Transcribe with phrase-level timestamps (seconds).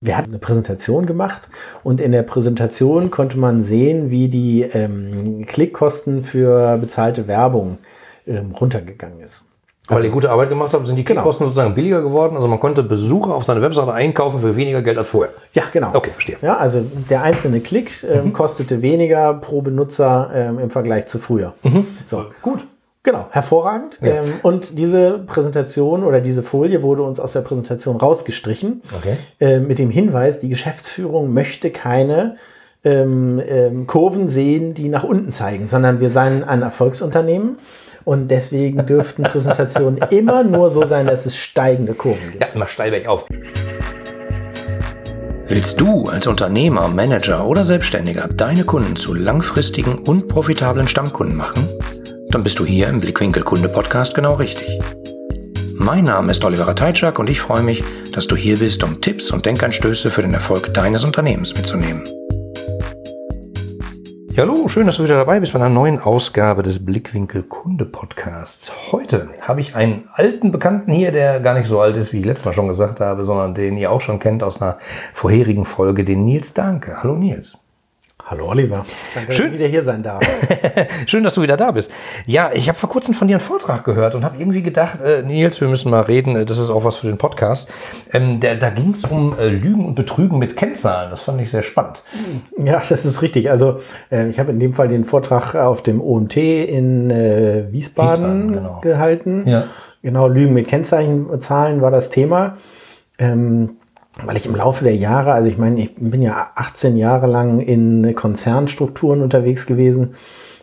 [0.00, 1.48] Wir hatten eine Präsentation gemacht
[1.82, 7.78] und in der Präsentation konnte man sehen, wie die ähm, Klickkosten für bezahlte Werbung
[8.24, 9.42] ähm, runtergegangen ist.
[9.88, 11.22] Weil also, ihr gute Arbeit gemacht habt, sind die genau.
[11.22, 11.54] Klickkosten genau.
[11.54, 12.36] sozusagen billiger geworden.
[12.36, 15.32] Also man konnte Besucher auf seine Webseite einkaufen für weniger Geld als vorher.
[15.52, 15.92] Ja, genau.
[15.94, 16.36] Okay, verstehe.
[16.42, 18.32] Ja, also der einzelne Klick ähm, mhm.
[18.32, 21.54] kostete weniger pro Benutzer ähm, im Vergleich zu früher.
[21.64, 21.86] Mhm.
[22.06, 22.26] So.
[22.40, 22.60] Gut.
[23.02, 23.98] Genau, hervorragend.
[24.02, 24.22] Ja.
[24.22, 29.16] Ähm, und diese Präsentation oder diese Folie wurde uns aus der Präsentation rausgestrichen okay.
[29.40, 32.36] äh, mit dem Hinweis, die Geschäftsführung möchte keine
[32.84, 37.58] ähm, ähm, Kurven sehen, die nach unten zeigen, sondern wir seien ein Erfolgsunternehmen.
[38.04, 42.42] Und deswegen dürften Präsentationen immer nur so sein, dass es steigende Kurven gibt.
[42.42, 43.26] Ja, immer steil bergauf.
[45.50, 51.66] Willst du als Unternehmer, Manager oder Selbstständiger deine Kunden zu langfristigen und profitablen Stammkunden machen?
[52.30, 54.78] Dann bist du hier im Blickwinkel Kunde Podcast genau richtig.
[55.76, 57.82] Mein Name ist Oliver Teitschak und ich freue mich,
[58.12, 62.02] dass du hier bist, um Tipps und Denkanstöße für den Erfolg deines Unternehmens mitzunehmen.
[64.32, 67.86] Ja, hallo, schön, dass du wieder dabei bist bei einer neuen Ausgabe des Blickwinkel Kunde
[67.86, 68.70] Podcasts.
[68.92, 72.26] Heute habe ich einen alten Bekannten hier, der gar nicht so alt ist, wie ich
[72.26, 74.78] letztes Mal schon gesagt habe, sondern den ihr auch schon kennt aus einer
[75.14, 77.02] vorherigen Folge, den Nils Danke.
[77.02, 77.56] Hallo Nils.
[78.30, 78.84] Hallo Oliver.
[79.14, 80.22] Danke, Schön, dass ich wieder hier sein darf.
[81.06, 81.90] Schön, dass du wieder da bist.
[82.26, 85.22] Ja, ich habe vor kurzem von dir einen Vortrag gehört und habe irgendwie gedacht, äh,
[85.22, 86.36] Nils, wir müssen mal reden.
[86.36, 87.70] Äh, das ist auch was für den Podcast.
[88.12, 91.10] Ähm, der, da ging es um äh, Lügen und Betrügen mit Kennzahlen.
[91.10, 92.02] Das fand ich sehr spannend.
[92.58, 93.50] Ja, das ist richtig.
[93.50, 93.80] Also
[94.12, 98.52] äh, ich habe in dem Fall den Vortrag auf dem OMT in äh, Wiesbaden, Wiesbaden
[98.52, 98.80] genau.
[98.82, 99.48] gehalten.
[99.48, 99.64] Ja.
[100.02, 101.30] Genau, Lügen mit Kennzahlen
[101.80, 102.58] war das Thema.
[103.18, 103.77] Ähm,
[104.24, 107.60] weil ich im Laufe der Jahre, also ich meine, ich bin ja 18 Jahre lang
[107.60, 110.14] in Konzernstrukturen unterwegs gewesen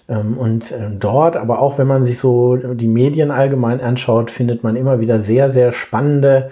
[0.09, 4.63] ähm, und äh, dort, aber auch wenn man sich so die Medien allgemein anschaut, findet
[4.63, 6.51] man immer wieder sehr, sehr spannende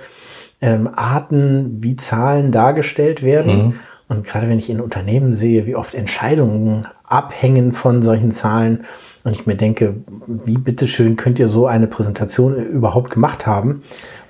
[0.61, 3.65] ähm, Arten, wie Zahlen dargestellt werden.
[3.65, 3.73] Mhm.
[4.07, 8.85] Und gerade wenn ich in Unternehmen sehe, wie oft Entscheidungen abhängen von solchen Zahlen
[9.23, 9.95] und ich mir denke,
[10.27, 13.83] wie bitteschön könnt ihr so eine Präsentation überhaupt gemacht haben?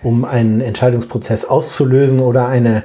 [0.03, 2.83] um einen Entscheidungsprozess auszulösen oder eine,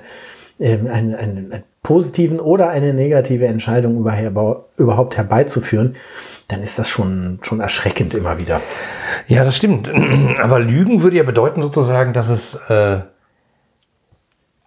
[0.59, 3.99] äh, einen, einen, einen positiven oder eine negative Entscheidung
[4.77, 5.97] überhaupt herbeizuführen,
[6.49, 8.61] dann ist das schon, schon erschreckend immer wieder.
[9.27, 9.91] Ja, das stimmt.
[10.43, 13.01] Aber Lügen würde ja bedeuten sozusagen, dass es äh,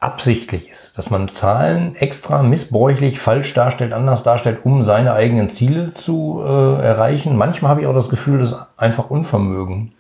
[0.02, 5.94] absichtlich ist, dass man Zahlen extra missbräuchlich falsch darstellt, anders darstellt, um seine eigenen Ziele
[5.94, 7.38] zu äh, erreichen.
[7.38, 9.94] Manchmal habe ich auch das Gefühl, dass einfach Unvermögen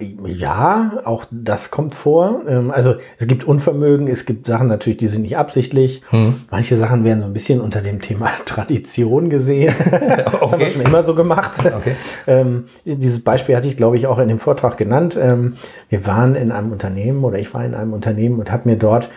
[0.00, 2.42] ja, auch das kommt vor.
[2.48, 6.02] Ähm, also es gibt Unvermögen, es gibt Sachen natürlich, die sind nicht absichtlich.
[6.10, 6.42] Hm.
[6.50, 9.74] Manche Sachen werden so ein bisschen unter dem Thema Tradition gesehen.
[9.90, 10.52] das okay.
[10.52, 11.58] haben wir schon immer so gemacht.
[11.58, 11.96] Okay.
[12.28, 15.18] Ähm, dieses Beispiel hatte ich, glaube ich, auch in dem Vortrag genannt.
[15.20, 15.56] Ähm,
[15.88, 19.10] wir waren in einem Unternehmen oder ich war in einem Unternehmen und habe mir dort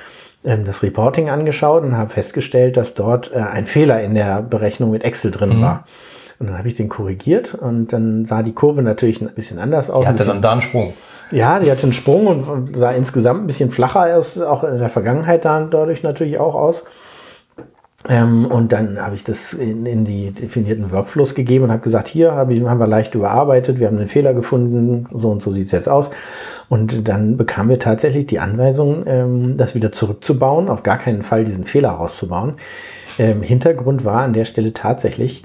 [0.43, 5.03] das Reporting angeschaut und habe festgestellt, dass dort äh, ein Fehler in der Berechnung mit
[5.03, 5.61] Excel drin hm.
[5.61, 5.85] war.
[6.41, 9.91] Und dann habe ich den korrigiert und dann sah die Kurve natürlich ein bisschen anders
[9.91, 10.05] aus.
[10.05, 10.93] Die hatte dann da einen Sprung.
[11.29, 14.89] Ja, die hatte einen Sprung und sah insgesamt ein bisschen flacher aus, auch in der
[14.89, 16.85] Vergangenheit dann dadurch natürlich auch aus.
[18.09, 22.07] Ähm, und dann habe ich das in, in, die definierten Workflows gegeben und habe gesagt,
[22.07, 25.51] hier hab ich, haben wir leicht überarbeitet, wir haben einen Fehler gefunden, so und so
[25.51, 26.09] sieht es jetzt aus.
[26.69, 31.45] Und dann bekamen wir tatsächlich die Anweisung, ähm, das wieder zurückzubauen, auf gar keinen Fall
[31.45, 32.55] diesen Fehler rauszubauen.
[33.19, 35.43] Ähm, Hintergrund war an der Stelle tatsächlich,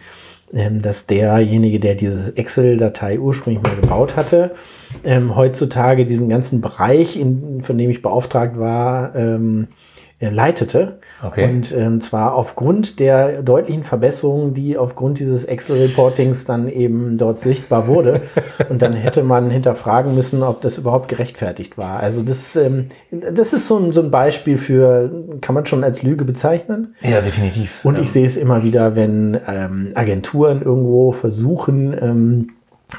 [0.57, 4.55] ähm, dass derjenige, der diese Excel-Datei ursprünglich mal gebaut hatte,
[5.05, 9.69] ähm, heutzutage diesen ganzen Bereich, in, von dem ich beauftragt war, ähm,
[10.19, 10.99] äh, leitete.
[11.23, 11.45] Okay.
[11.45, 17.87] Und ähm, zwar aufgrund der deutlichen Verbesserungen, die aufgrund dieses Excel-Reportings dann eben dort sichtbar
[17.87, 18.23] wurde.
[18.69, 22.01] und dann hätte man hinterfragen müssen, ob das überhaupt gerechtfertigt war.
[22.01, 25.11] Also das, ähm, das ist so ein, so ein Beispiel für,
[25.41, 26.95] kann man schon als Lüge bezeichnen.
[27.01, 27.85] Ja, definitiv.
[27.85, 32.49] Und ich sehe es immer wieder, wenn ähm, Agenturen irgendwo versuchen, ähm,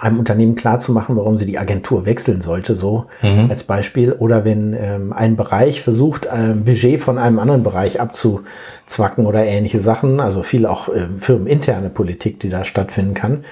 [0.02, 3.50] einem Unternehmen klarzumachen, warum sie die Agentur wechseln sollte, so mhm.
[3.50, 4.12] als Beispiel.
[4.12, 9.80] Oder wenn ähm, ein Bereich versucht, ein Budget von einem anderen Bereich abzuzwacken oder ähnliche
[9.80, 13.46] Sachen, also viel auch ähm, firmeninterne Politik, die da stattfinden kann.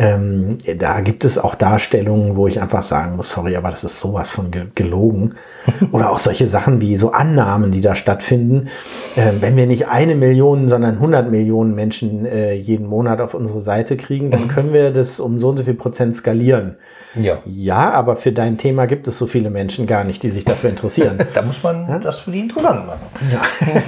[0.00, 3.98] Ähm, da gibt es auch Darstellungen, wo ich einfach sagen muss, sorry, aber das ist
[3.98, 5.34] sowas von gelogen.
[5.90, 8.68] Oder auch solche Sachen wie so Annahmen, die da stattfinden.
[9.16, 13.58] Äh, wenn wir nicht eine Million, sondern 100 Millionen Menschen äh, jeden Monat auf unsere
[13.58, 16.76] Seite kriegen, dann können wir das um so und so viel Prozent skalieren.
[17.16, 17.38] Ja.
[17.44, 20.70] Ja, aber für dein Thema gibt es so viele Menschen gar nicht, die sich dafür
[20.70, 21.18] interessieren.
[21.34, 21.98] da muss man ja?
[21.98, 23.00] das für die interessant machen.
[23.32, 23.40] Ja.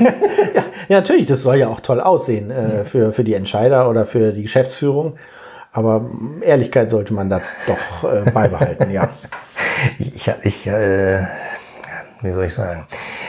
[0.05, 4.07] ja, ja, natürlich, das soll ja auch toll aussehen äh, für, für die Entscheider oder
[4.07, 5.15] für die Geschäftsführung.
[5.73, 9.09] Aber Ehrlichkeit sollte man da doch äh, beibehalten, ja.
[9.99, 11.25] Ich, ich, äh,
[12.23, 12.85] wie soll ich sagen?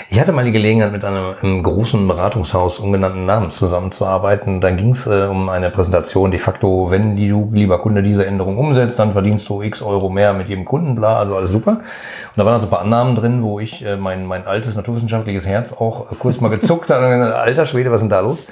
[0.10, 4.60] Ich hatte mal die Gelegenheit, mit einem, einem großen Beratungshaus ungenannten Namens zusammenzuarbeiten.
[4.60, 6.32] Dann ging es äh, um eine Präsentation.
[6.32, 10.10] De facto, wenn die, du, lieber Kunde, diese Änderung umsetzt, dann verdienst du x Euro
[10.10, 11.72] mehr mit jedem Kunden, bla, also alles super.
[11.72, 11.82] Und
[12.36, 15.72] da waren also ein paar Annahmen drin, wo ich äh, mein, mein altes naturwissenschaftliches Herz
[15.72, 17.02] auch kurz mal gezuckt hat.
[17.02, 18.46] Alter Schwede, was ist denn da los?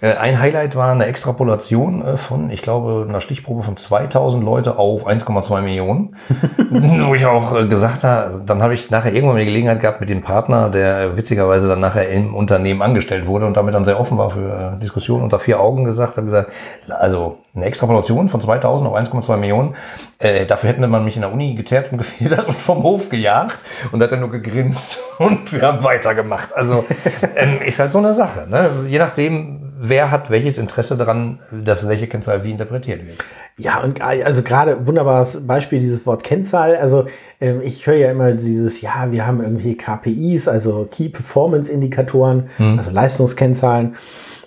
[0.00, 4.78] Äh, ein Highlight war eine Extrapolation äh, von, ich glaube, einer Stichprobe von 2000 Leute
[4.78, 6.16] auf 1,2 Millionen.
[6.70, 10.08] wo ich auch äh, gesagt habe, dann habe ich nachher irgendwann die Gelegenheit gehabt mit
[10.10, 14.18] dem Partner, der witzigerweise dann nachher im Unternehmen angestellt wurde und damit dann sehr offen
[14.18, 16.52] war für Diskussionen unter vier Augen gesagt, habe gesagt,
[16.88, 19.74] also eine Extrapolation von 2000 auf 1,2 Millionen,
[20.18, 23.58] äh, dafür hätte man mich in der Uni gezerrt und gefedert und vom Hof gejagt
[23.92, 26.54] und hat dann nur gegrinst und wir haben weitergemacht.
[26.54, 26.84] Also
[27.36, 28.46] ähm, ist halt so eine Sache.
[28.48, 28.70] Ne?
[28.88, 33.18] Je nachdem, wer hat welches Interesse daran, dass welche Kennzahl wie interpretiert wird.
[33.60, 36.76] Ja, und also gerade wunderbares Beispiel dieses Wort Kennzahl.
[36.76, 37.06] Also
[37.40, 42.48] ähm, ich höre ja immer dieses, ja, wir haben irgendwie KPIs, also Key Performance Indikatoren,
[42.56, 42.78] hm.
[42.78, 43.96] also Leistungskennzahlen.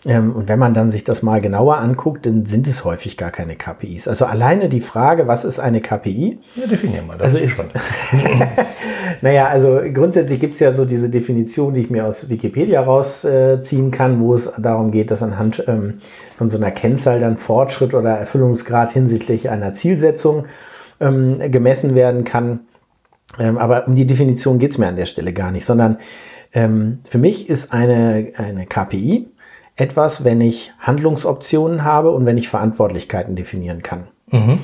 [0.06, 3.32] Ähm, und wenn man dann sich das mal genauer anguckt, dann sind es häufig gar
[3.32, 4.08] keine KPIs.
[4.08, 6.40] Also alleine die Frage, was ist eine KPI?
[6.56, 7.34] Ja, definieren wir das.
[7.34, 7.66] Also ist,
[9.22, 13.92] naja, also grundsätzlich gibt es ja so diese Definition, die ich mir aus Wikipedia rausziehen
[13.92, 16.00] kann, wo es darum geht, dass anhand ähm,
[16.38, 20.46] von so einer Kennzahl dann Fortschritt oder Erfüllungsgrad hinsichtlich einer Zielsetzung
[21.00, 22.62] ähm, gemessen werden kann.
[23.40, 25.98] Ähm, aber um die Definition geht es mir an der Stelle gar nicht, sondern
[26.54, 29.28] ähm, für mich ist eine, eine KPI
[29.76, 34.08] etwas, wenn ich Handlungsoptionen habe und wenn ich Verantwortlichkeiten definieren kann.
[34.32, 34.60] Mhm.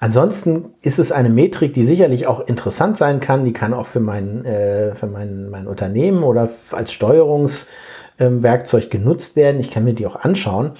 [0.00, 3.44] Ansonsten ist es eine Metrik, die sicherlich auch interessant sein kann.
[3.44, 9.36] Die kann auch für mein, äh, für mein, mein Unternehmen oder als Steuerungswerkzeug ähm, genutzt
[9.36, 9.60] werden.
[9.60, 10.72] Ich kann mir die auch anschauen.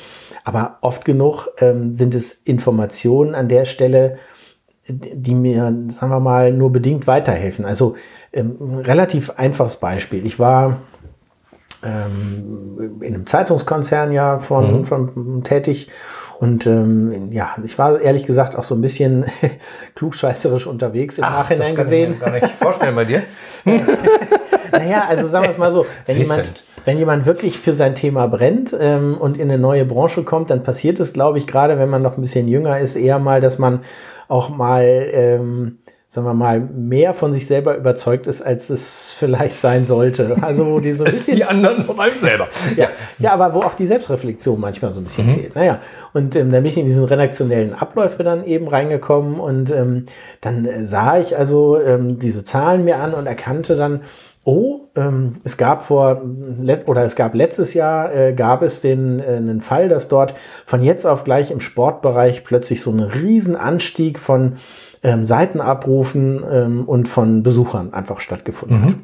[0.44, 4.18] Aber oft genug ähm, sind es Informationen an der Stelle,
[4.86, 7.64] die mir, sagen wir mal, nur bedingt weiterhelfen.
[7.64, 7.94] Also
[8.32, 10.26] ähm, relativ einfaches Beispiel.
[10.26, 10.82] Ich war
[11.84, 14.84] ähm, in einem Zeitungskonzern ja von, mhm.
[14.84, 15.90] von tätig.
[16.40, 19.24] Und ähm, ja, ich war ehrlich gesagt auch so ein bisschen
[19.94, 22.12] klugscheißerisch unterwegs im Ach, Nachhinein das kann gesehen.
[22.12, 23.22] Ich mir gar nicht vorstellen bei dir.
[24.72, 28.26] naja, also sagen wir es mal so, wenn jemand, wenn jemand wirklich für sein Thema
[28.26, 31.88] brennt ähm, und in eine neue Branche kommt, dann passiert es, glaube ich, gerade wenn
[31.88, 33.80] man noch ein bisschen jünger ist, eher mal, dass man
[34.28, 34.82] auch mal
[35.12, 35.78] ähm,
[36.14, 40.36] sagen wir mal, mehr von sich selber überzeugt ist, als es vielleicht sein sollte.
[40.42, 41.34] Also wo die so ein bisschen...
[41.34, 42.46] die anderen von einem selber.
[42.76, 45.34] ja, ja, aber wo auch die Selbstreflexion manchmal so ein bisschen mhm.
[45.34, 45.56] fehlt.
[45.56, 45.80] Naja,
[46.12, 50.06] und ähm, da bin ich in diesen redaktionellen Abläufe dann eben reingekommen und ähm,
[50.40, 54.02] dann äh, sah ich also ähm, diese Zahlen mir an und erkannte dann,
[54.44, 56.22] oh, ähm, es gab vor
[56.86, 60.34] oder es gab letztes Jahr äh, gab es den äh, einen Fall, dass dort
[60.64, 64.58] von jetzt auf gleich im Sportbereich plötzlich so ein Riesenanstieg von
[65.04, 68.84] ähm, Seitenabrufen ähm, und von Besuchern einfach stattgefunden mhm.
[68.84, 68.94] hat.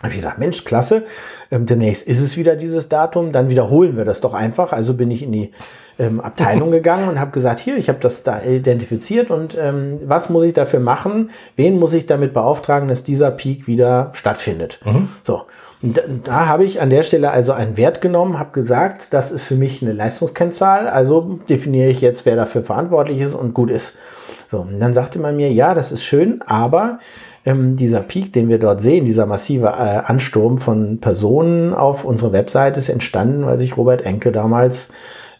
[0.00, 1.04] Habe ich gedacht, Mensch, klasse.
[1.50, 4.72] Ähm, demnächst ist es wieder dieses Datum, dann wiederholen wir das doch einfach.
[4.72, 5.52] Also bin ich in die
[5.98, 10.30] ähm, Abteilung gegangen und habe gesagt, hier, ich habe das da identifiziert und ähm, was
[10.30, 11.30] muss ich dafür machen?
[11.56, 14.80] Wen muss ich damit beauftragen, dass dieser Peak wieder stattfindet?
[14.84, 15.08] Mhm.
[15.22, 15.42] So.
[15.80, 19.44] Da, da habe ich an der Stelle also einen Wert genommen, habe gesagt, das ist
[19.44, 23.96] für mich eine Leistungskennzahl, also definiere ich jetzt, wer dafür verantwortlich ist und gut ist.
[24.54, 27.00] So, und dann sagte man mir, ja, das ist schön, aber
[27.44, 32.32] ähm, dieser Peak, den wir dort sehen, dieser massive äh, Ansturm von Personen auf unsere
[32.32, 34.90] Webseite ist entstanden, weil sich Robert Enke damals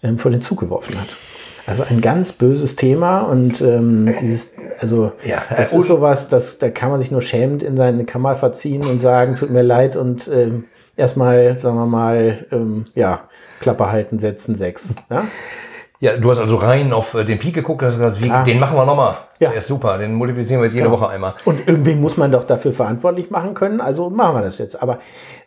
[0.02, 1.14] ähm, vor den Zug geworfen hat.
[1.64, 6.68] Also ein ganz böses Thema und ähm, dieses, also ja, das ist sowas, das, da
[6.70, 10.26] kann man sich nur schämend in seine Kammer verziehen und sagen, tut mir leid und
[10.26, 10.64] ähm,
[10.96, 13.28] erstmal, sagen wir mal, ähm, ja,
[13.60, 14.96] Klappe halten, setzen, sechs.
[15.08, 15.22] Ja?
[16.04, 18.76] Ja, du hast also rein auf äh, den Peak geguckt, hast gesagt, wie, den machen
[18.76, 19.16] wir nochmal.
[19.40, 19.48] Ja.
[19.48, 21.00] Der ist super, den multiplizieren wir jetzt jede Klar.
[21.00, 21.32] Woche einmal.
[21.46, 24.82] Und irgendwie muss man doch dafür verantwortlich machen können, also machen wir das jetzt.
[24.82, 24.98] Aber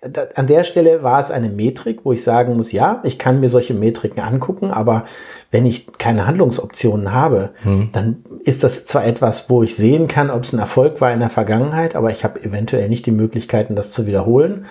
[0.02, 3.40] da, an der Stelle war es eine Metrik, wo ich sagen muss, ja, ich kann
[3.40, 5.06] mir solche Metriken angucken, aber
[5.52, 7.90] wenn ich keine Handlungsoptionen habe, hm.
[7.92, 11.20] dann ist das zwar etwas, wo ich sehen kann, ob es ein Erfolg war in
[11.20, 14.66] der Vergangenheit, aber ich habe eventuell nicht die Möglichkeiten, das zu wiederholen.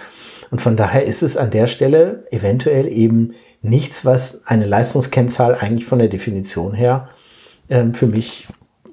[0.50, 3.34] Und von daher ist es an der Stelle eventuell eben
[3.68, 7.08] nichts, was eine Leistungskennzahl eigentlich von der Definition her
[7.68, 8.48] ähm, für mich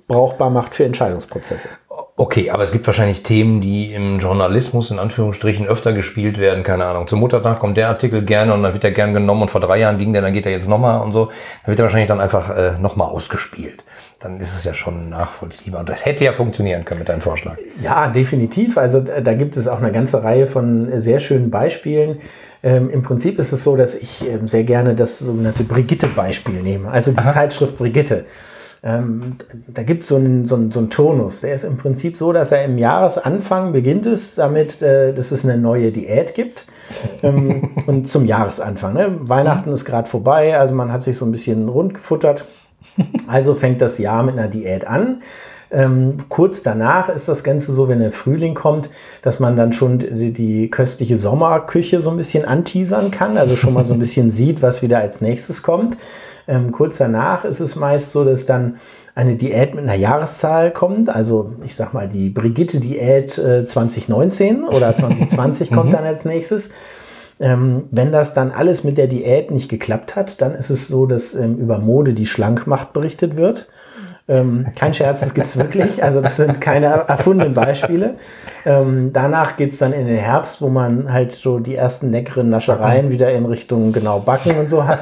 [0.07, 1.69] brauchbar macht für Entscheidungsprozesse.
[2.15, 6.63] Okay, aber es gibt wahrscheinlich Themen, die im Journalismus in Anführungsstrichen öfter gespielt werden.
[6.63, 7.07] Keine Ahnung.
[7.07, 9.79] Zum Muttertag kommt der Artikel gerne und dann wird er gern genommen und vor drei
[9.79, 11.25] Jahren ging der, dann geht er jetzt nochmal und so.
[11.25, 13.83] Dann wird er wahrscheinlich dann einfach äh, nochmal ausgespielt.
[14.19, 15.79] Dann ist es ja schon nachvollziehbar.
[15.79, 17.57] Und das hätte ja funktionieren können mit deinem Vorschlag.
[17.81, 18.77] Ja, definitiv.
[18.77, 22.19] Also da gibt es auch eine ganze Reihe von sehr schönen Beispielen.
[22.63, 26.89] Ähm, Im Prinzip ist es so, dass ich ähm, sehr gerne das sogenannte Brigitte-Beispiel nehme,
[26.89, 27.33] also die Aha.
[27.33, 28.25] Zeitschrift Brigitte.
[28.85, 31.41] Ähm, da gibt so es so, einen, so einen Turnus.
[31.41, 35.45] Der ist im Prinzip so, dass er im Jahresanfang beginnt es damit, äh, dass es
[35.45, 36.65] eine neue Diät gibt.
[37.21, 38.93] ähm, und zum Jahresanfang.
[38.93, 39.17] Ne?
[39.21, 42.45] Weihnachten ist gerade vorbei, also man hat sich so ein bisschen rund gefuttert.
[43.27, 45.23] Also fängt das Jahr mit einer Diät an.
[45.73, 48.91] Ähm, kurz danach ist das Ganze so, wenn der Frühling kommt,
[49.23, 53.73] dass man dann schon die, die, köstliche Sommerküche so ein bisschen anteasern kann, also schon
[53.73, 55.97] mal so ein bisschen sieht, was wieder als nächstes kommt.
[56.47, 58.77] Ähm, kurz danach ist es meist so, dass dann
[59.15, 61.09] eine Diät mit einer Jahreszahl kommt.
[61.09, 65.93] Also ich sag mal, die Brigitte-Diät äh, 2019 oder 2020 kommt mhm.
[65.93, 66.69] dann als nächstes.
[67.39, 71.07] Ähm, wenn das dann alles mit der Diät nicht geklappt hat, dann ist es so,
[71.07, 73.67] dass ähm, über Mode, die schlank macht, berichtet wird.
[74.29, 76.01] Ähm, kein Scherz, das gibt es wirklich.
[76.01, 78.15] Also das sind keine erfundenen Beispiele.
[78.65, 82.49] Ähm, danach geht es dann in den Herbst, wo man halt so die ersten leckeren
[82.49, 85.01] Naschereien wieder in Richtung genau Backen und so hat.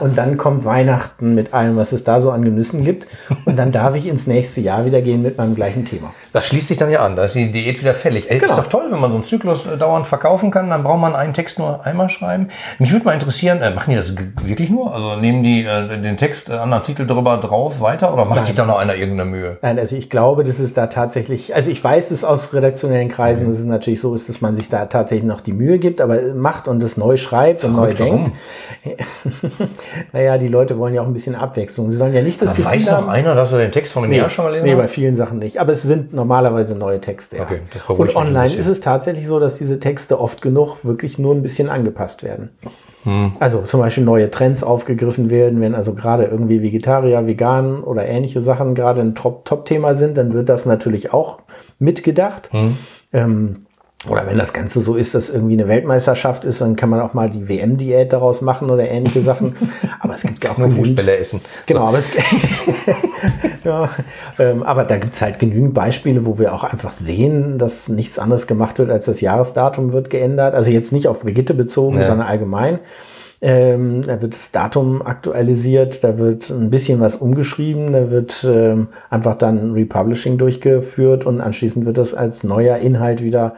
[0.00, 3.06] Und dann kommt Weihnachten mit allem, was es da so an Genüssen gibt.
[3.46, 6.12] Und dann darf ich ins nächste Jahr wieder gehen mit meinem gleichen Thema.
[6.38, 8.30] Das schließt sich dann ja an, da ist die Diät wieder fällig.
[8.30, 8.52] Ey, genau.
[8.52, 11.16] Ist doch toll, wenn man so einen Zyklus äh, dauernd verkaufen kann, dann braucht man
[11.16, 12.46] einen Text nur einmal schreiben.
[12.78, 14.14] Mich würde mal interessieren, äh, machen die das
[14.44, 14.94] wirklich nur?
[14.94, 18.44] Also nehmen die äh, den Text, äh, anderen Titel drüber drauf weiter oder macht Nein.
[18.44, 19.58] sich da noch einer irgendeine Mühe?
[19.62, 23.46] Nein, also ich glaube, das ist da tatsächlich, also ich weiß es aus redaktionellen Kreisen,
[23.46, 23.50] mhm.
[23.50, 26.20] dass es natürlich so ist, dass man sich da tatsächlich noch die Mühe gibt, aber
[26.34, 28.30] macht und es neu schreibt und neu denkt.
[30.12, 31.90] naja, die Leute wollen ja auch ein bisschen Abwechslung.
[31.90, 33.06] Sie sollen ja nicht das da Gefühl weiß haben.
[33.06, 34.76] Weiß noch einer, dass er den Text von dem nee, Jahr schon mal lesen Nee,
[34.76, 35.58] bei vielen Sachen nicht.
[35.58, 37.38] Aber es sind normalerweise neue Texte.
[37.38, 37.44] Ja.
[37.44, 41.42] Okay, und online ist es tatsächlich so, dass diese Texte oft genug wirklich nur ein
[41.42, 42.50] bisschen angepasst werden.
[43.04, 43.32] Hm.
[43.40, 48.42] Also zum Beispiel neue Trends aufgegriffen werden, wenn also gerade irgendwie Vegetarier, Vegan oder ähnliche
[48.42, 51.40] Sachen gerade ein Top-Thema sind, dann wird das natürlich auch
[51.78, 52.50] mitgedacht.
[52.52, 52.76] Hm.
[53.12, 53.66] Ähm,
[54.06, 57.14] oder wenn das Ganze so ist, dass irgendwie eine Weltmeisterschaft ist, dann kann man auch
[57.14, 59.56] mal die WM-Diät daraus machen oder ähnliche Sachen.
[60.00, 61.40] Aber es gibt ja auch nur Fußbälle essen.
[61.66, 62.06] Genau, aber, es,
[63.64, 63.90] ja,
[64.38, 68.20] ähm, aber da gibt es halt genügend Beispiele, wo wir auch einfach sehen, dass nichts
[68.20, 70.54] anderes gemacht wird, als das Jahresdatum wird geändert.
[70.54, 72.06] Also jetzt nicht auf Brigitte bezogen, ja.
[72.06, 72.78] sondern allgemein.
[73.40, 78.88] Ähm, da wird das Datum aktualisiert, da wird ein bisschen was umgeschrieben, da wird ähm,
[79.10, 83.54] einfach dann Republishing durchgeführt und anschließend wird das als neuer Inhalt wieder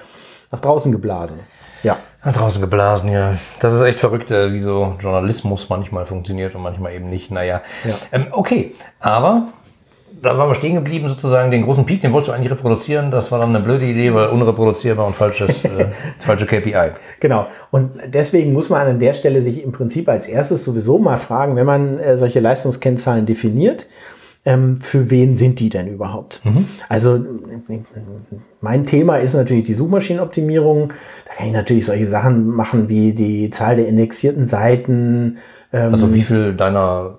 [0.51, 1.41] nach draußen geblasen.
[1.83, 1.97] Ja.
[2.25, 3.39] Nach draußen geblasen, ja.
[3.61, 7.31] Das ist echt verrückt, äh, wie so Journalismus manchmal funktioniert und manchmal eben nicht.
[7.31, 7.63] Naja.
[7.85, 7.95] Ja.
[8.13, 9.49] Ähm, okay, aber
[10.23, 13.11] da waren wir stehen geblieben, sozusagen den großen Peak, den wolltest du eigentlich reproduzieren.
[13.11, 16.91] Das war dann eine blöde Idee, weil unreproduzierbar und falsches, äh, das falsche KPI.
[17.21, 17.47] Genau.
[17.71, 21.57] Und deswegen muss man an der Stelle sich im Prinzip als erstes sowieso mal fragen,
[21.57, 23.87] wenn man äh, solche Leistungskennzahlen definiert,
[24.45, 26.41] ähm, für wen sind die denn überhaupt?
[26.45, 26.67] Mhm.
[26.89, 27.21] Also
[28.61, 30.93] mein Thema ist natürlich die Suchmaschinenoptimierung.
[31.27, 35.39] Da kann ich natürlich solche Sachen machen wie die Zahl der indexierten Seiten.
[35.73, 37.19] Ähm, also wie viel deiner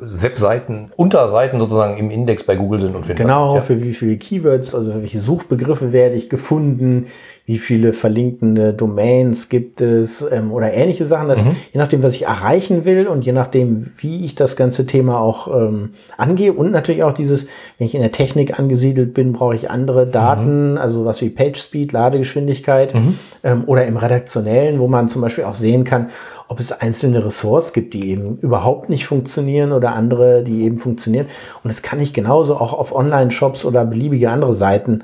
[0.00, 3.22] Webseiten, Unterseiten sozusagen im Index bei Google sind und finden.
[3.22, 3.60] Genau, ja.
[3.60, 7.06] für wie viele Keywords, also für welche Suchbegriffe werde ich gefunden,
[7.50, 11.26] wie viele verlinkende Domains gibt es ähm, oder ähnliche Sachen.
[11.26, 11.56] Das, mhm.
[11.72, 15.48] Je nachdem, was ich erreichen will und je nachdem, wie ich das ganze Thema auch
[15.48, 19.68] ähm, angehe und natürlich auch dieses, wenn ich in der Technik angesiedelt bin, brauche ich
[19.68, 20.78] andere Daten, mhm.
[20.78, 23.18] also was wie PageSpeed, Ladegeschwindigkeit mhm.
[23.42, 26.10] ähm, oder im redaktionellen, wo man zum Beispiel auch sehen kann,
[26.46, 31.26] ob es einzelne Ressorts gibt, die eben überhaupt nicht funktionieren oder andere, die eben funktionieren.
[31.64, 35.02] Und das kann ich genauso auch auf Online-Shops oder beliebige andere Seiten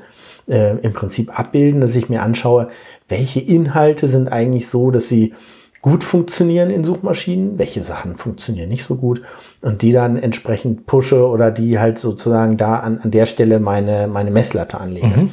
[0.48, 2.68] äh, im Prinzip abbilden, dass ich mir anschaue,
[3.08, 5.34] welche Inhalte sind eigentlich so, dass sie
[5.82, 9.22] gut funktionieren in Suchmaschinen, welche Sachen funktionieren nicht so gut
[9.60, 14.08] und die dann entsprechend pushe oder die halt sozusagen da an, an der Stelle meine,
[14.08, 15.06] meine Messlatte anlege.
[15.06, 15.30] Mhm.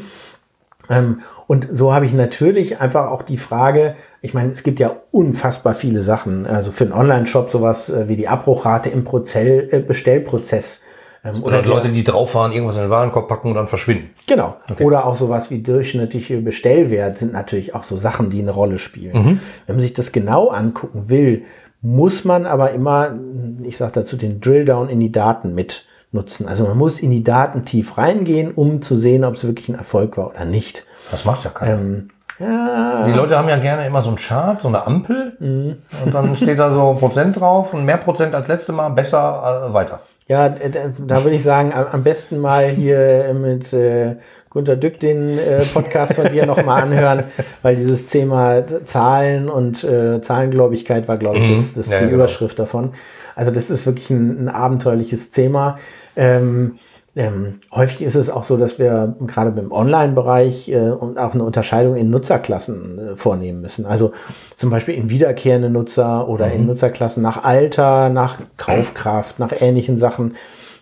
[0.90, 4.96] Ähm, und so habe ich natürlich einfach auch die Frage, ich meine, es gibt ja
[5.12, 6.46] unfassbar viele Sachen.
[6.46, 10.82] Also für einen Online-Shop sowas äh, wie die Abbruchrate im Prozell, äh, Bestellprozess.
[11.24, 14.10] Ähm, oder, oder Leute, die drauffahren, irgendwas in den Warenkorb packen und dann verschwinden.
[14.28, 14.58] Genau.
[14.70, 14.84] Okay.
[14.84, 19.14] Oder auch sowas wie durchschnittliche Bestellwert sind natürlich auch so Sachen, die eine Rolle spielen.
[19.14, 19.40] Mhm.
[19.66, 21.44] Wenn man sich das genau angucken will,
[21.82, 23.16] muss man aber immer,
[23.64, 26.48] ich sage dazu, den Drilldown in die Daten mit nutzen.
[26.48, 29.76] Also man muss in die Daten tief reingehen, um zu sehen, ob es wirklich ein
[29.76, 30.86] Erfolg war oder nicht.
[31.12, 31.74] Das macht ja keiner.
[31.74, 33.06] Ähm, ja.
[33.06, 35.36] Die Leute haben ja gerne immer so einen Chart, so eine Ampel.
[35.40, 35.78] Mhm.
[36.04, 39.74] Und dann steht da so Prozent drauf und mehr Prozent als letztes Mal, besser äh,
[39.74, 40.02] weiter.
[40.28, 44.16] Ja, da würde ich sagen, am besten mal hier mit äh,
[44.50, 47.26] Gunter Dück den äh, Podcast von dir nochmal anhören,
[47.62, 51.56] weil dieses Thema Zahlen und äh, Zahlengläubigkeit war, glaube ich, mhm.
[51.56, 52.16] das, das ja, die genau.
[52.16, 52.94] Überschrift davon.
[53.36, 55.80] Also das ist wirklich ein, ein abenteuerliches Thema.
[56.16, 56.78] Ähm,
[57.16, 61.44] ähm, häufig ist es auch so, dass wir gerade im Online-Bereich äh, und auch eine
[61.44, 63.86] Unterscheidung in Nutzerklassen äh, vornehmen müssen.
[63.86, 64.14] Also
[64.56, 66.54] zum Beispiel in wiederkehrende Nutzer oder mhm.
[66.54, 70.36] in Nutzerklassen nach Alter, nach Kaufkraft, nach ähnlichen Sachen.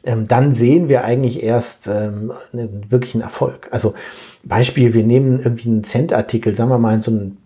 [0.05, 3.67] ähm, dann sehen wir eigentlich erst ähm, einen wirklichen Erfolg.
[3.71, 3.93] Also
[4.43, 7.37] Beispiel, wir nehmen irgendwie einen Centartikel, sagen wir mal so einen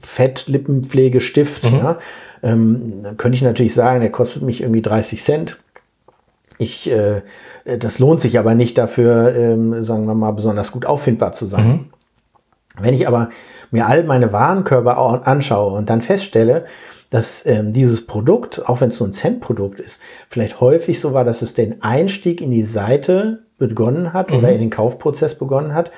[0.00, 1.70] Fettlippenpflegestift.
[1.70, 1.76] Mhm.
[1.78, 1.98] Ja,
[2.44, 5.58] ähm, könnte ich natürlich sagen, der kostet mich irgendwie 30 Cent.
[6.58, 7.22] Ich, äh,
[7.64, 11.66] das lohnt sich aber nicht dafür, ähm, sagen wir mal, besonders gut auffindbar zu sein.
[11.66, 11.84] Mhm.
[12.80, 13.30] Wenn ich aber
[13.70, 16.64] mir all meine Warenkörbe anschaue und dann feststelle,
[17.10, 21.24] dass ähm, dieses Produkt, auch wenn es so ein Cent-Produkt ist, vielleicht häufig so war,
[21.24, 24.38] dass es den Einstieg in die Seite begonnen hat mhm.
[24.38, 25.92] oder in den Kaufprozess begonnen hat,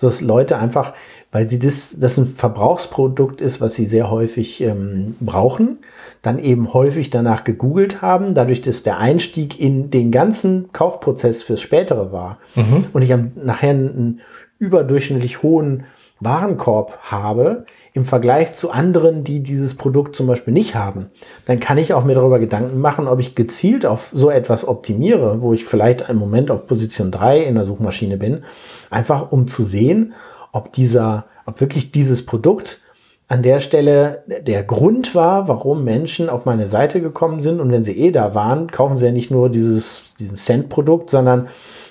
[0.00, 0.94] dass Leute einfach,
[1.32, 5.78] weil sie das, das ein Verbrauchsprodukt ist, was sie sehr häufig ähm, brauchen,
[6.20, 11.62] dann eben häufig danach gegoogelt haben, dadurch, dass der Einstieg in den ganzen Kaufprozess fürs
[11.62, 12.84] Spätere war mhm.
[12.92, 14.20] und ich am, nachher einen
[14.58, 15.84] überdurchschnittlich hohen
[16.20, 21.10] Warenkorb habe, im Vergleich zu anderen, die dieses Produkt zum Beispiel nicht haben,
[21.44, 25.42] dann kann ich auch mir darüber Gedanken machen, ob ich gezielt auf so etwas optimiere,
[25.42, 28.44] wo ich vielleicht im Moment auf Position 3 in der Suchmaschine bin,
[28.88, 30.14] einfach um zu sehen,
[30.52, 32.80] ob dieser, ob wirklich dieses Produkt
[33.28, 37.60] an der Stelle der Grund war, warum Menschen auf meine Seite gekommen sind.
[37.60, 41.48] Und wenn sie eh da waren, kaufen sie ja nicht nur dieses, dieses Cent-Produkt, sondern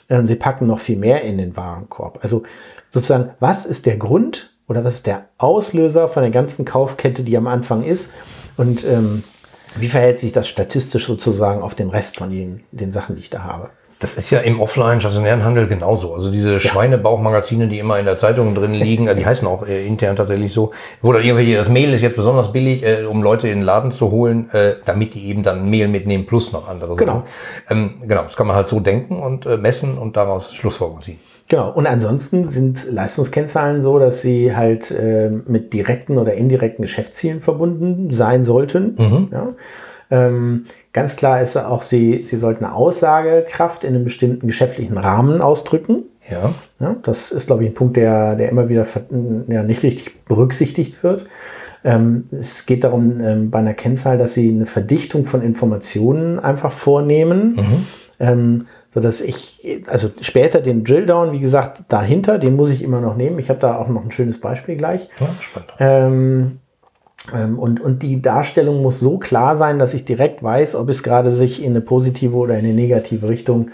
[0.08, 2.20] äh, sie packen noch viel mehr in den Warenkorb.
[2.22, 2.44] Also
[2.92, 7.36] sozusagen, was ist der Grund, oder was ist der Auslöser von der ganzen Kaufkette, die
[7.36, 8.10] am Anfang ist?
[8.56, 9.24] Und ähm,
[9.76, 13.30] wie verhält sich das statistisch sozusagen auf den Rest von den, den Sachen, die ich
[13.30, 13.72] da habe?
[14.02, 16.14] Das ist ja im offline stationären Handel genauso.
[16.14, 16.60] Also diese ja.
[16.60, 20.72] Schweinebauchmagazine, die immer in der Zeitung drin liegen, die heißen auch äh, intern tatsächlich so.
[21.02, 23.92] Wo dann irgendwelche, das Mehl ist jetzt besonders billig, äh, um Leute in den Laden
[23.92, 27.24] zu holen, äh, damit die eben dann Mehl mitnehmen plus noch andere Genau.
[27.70, 31.20] Ähm, genau, das kann man halt so denken und äh, messen und daraus Schlussfolgerungen ziehen.
[31.48, 31.70] Genau.
[31.70, 38.14] Und ansonsten sind Leistungskennzahlen so, dass sie halt äh, mit direkten oder indirekten Geschäftszielen verbunden
[38.14, 38.96] sein sollten.
[38.98, 39.28] Mhm.
[39.32, 39.48] Ja.
[40.12, 46.04] Ähm, ganz klar ist auch, sie, sie sollten Aussagekraft in einem bestimmten geschäftlichen Rahmen ausdrücken.
[46.30, 46.54] Ja.
[46.80, 48.86] ja das ist, glaube ich, ein Punkt, der, der immer wieder
[49.48, 51.26] ja, nicht richtig berücksichtigt wird.
[51.84, 56.72] Ähm, es geht darum, ähm, bei einer Kennzahl, dass sie eine Verdichtung von Informationen einfach
[56.72, 57.56] vornehmen.
[57.56, 57.88] Mhm.
[58.20, 63.00] Ähm, so dass ich, also später den Drilldown, wie gesagt, dahinter, den muss ich immer
[63.00, 63.40] noch nehmen.
[63.40, 65.10] Ich habe da auch noch ein schönes Beispiel gleich.
[65.20, 65.74] Ja, spannend.
[65.80, 66.60] Ähm,
[67.58, 71.32] und, und die Darstellung muss so klar sein, dass ich direkt weiß, ob es gerade
[71.32, 73.70] sich in eine positive oder in eine negative Richtung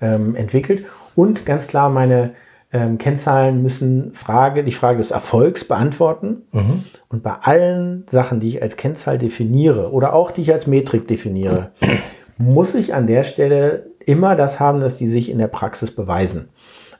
[0.00, 0.84] ähm, entwickelt.
[1.14, 2.32] Und ganz klar, meine
[2.72, 6.42] ähm, Kennzahlen müssen Frage, die Frage des Erfolgs beantworten.
[6.52, 6.84] Mhm.
[7.08, 11.08] Und bei allen Sachen, die ich als Kennzahl definiere oder auch die ich als Metrik
[11.08, 11.72] definiere,
[12.38, 16.48] muss ich an der Stelle immer das haben, dass die sich in der Praxis beweisen.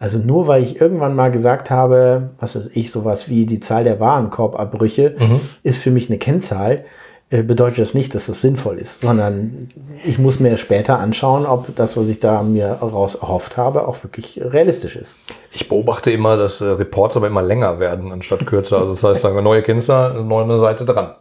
[0.01, 3.85] Also nur weil ich irgendwann mal gesagt habe, was weiß ich, sowas wie die Zahl
[3.85, 5.41] der Warenkorbabbrüche mhm.
[5.63, 6.85] ist für mich eine Kennzahl,
[7.29, 9.69] äh, bedeutet das nicht, dass das sinnvoll ist, sondern
[10.03, 14.03] ich muss mir später anschauen, ob das, was ich da mir raus erhofft habe, auch
[14.03, 15.17] wirklich realistisch ist.
[15.53, 18.79] Ich beobachte immer, dass äh, Reports aber immer länger werden anstatt kürzer.
[18.79, 21.15] Also das heißt, eine neue Kennzahl, neue Seite dran.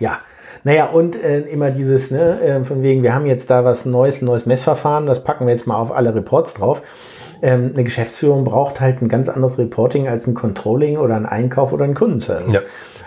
[0.00, 0.18] Ja,
[0.64, 4.20] naja, und äh, immer dieses, ne, äh, von wegen, wir haben jetzt da was Neues,
[4.20, 6.82] ein neues Messverfahren, das packen wir jetzt mal auf alle Reports drauf.
[7.42, 11.72] Ähm, eine Geschäftsführung braucht halt ein ganz anderes Reporting als ein Controlling oder ein Einkauf
[11.72, 12.54] oder ein Kundenservice.
[12.54, 12.60] Ja,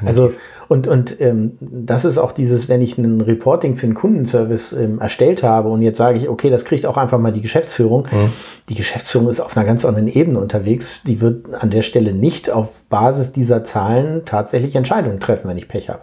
[0.05, 0.31] also
[0.69, 4.99] und, und ähm, das ist auch dieses, wenn ich ein Reporting für einen Kundenservice ähm,
[4.99, 8.07] erstellt habe und jetzt sage ich, okay, das kriegt auch einfach mal die Geschäftsführung.
[8.11, 8.31] Mhm.
[8.69, 11.01] Die Geschäftsführung ist auf einer ganz anderen Ebene unterwegs.
[11.07, 15.67] Die wird an der Stelle nicht auf Basis dieser Zahlen tatsächlich Entscheidungen treffen, wenn ich
[15.67, 16.01] Pech habe.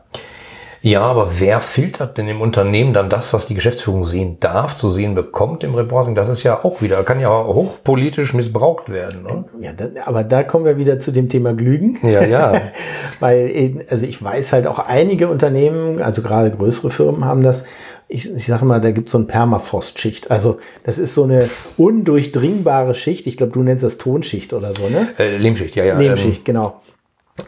[0.87, 4.89] Ja, aber wer filtert denn im Unternehmen dann das, was die Geschäftsführung sehen darf, zu
[4.89, 6.15] sehen bekommt im Reporting?
[6.15, 9.25] Das ist ja auch wieder, kann ja hochpolitisch missbraucht werden.
[9.25, 9.45] Ne?
[9.59, 9.73] Ja,
[10.05, 11.99] aber da kommen wir wieder zu dem Thema Glügen.
[12.05, 12.63] Ja, ja.
[13.19, 17.65] Weil, also ich weiß halt auch einige Unternehmen, also gerade größere Firmen haben das,
[18.07, 20.31] ich, ich sage mal, da gibt es so eine Permafrostschicht.
[20.31, 23.27] Also das ist so eine undurchdringbare Schicht.
[23.27, 25.09] Ich glaube, du nennst das Tonschicht oder so, ne?
[25.19, 25.99] Äh, Lehmschicht, ja, ja.
[25.99, 26.81] Lehmschicht, ähm, genau.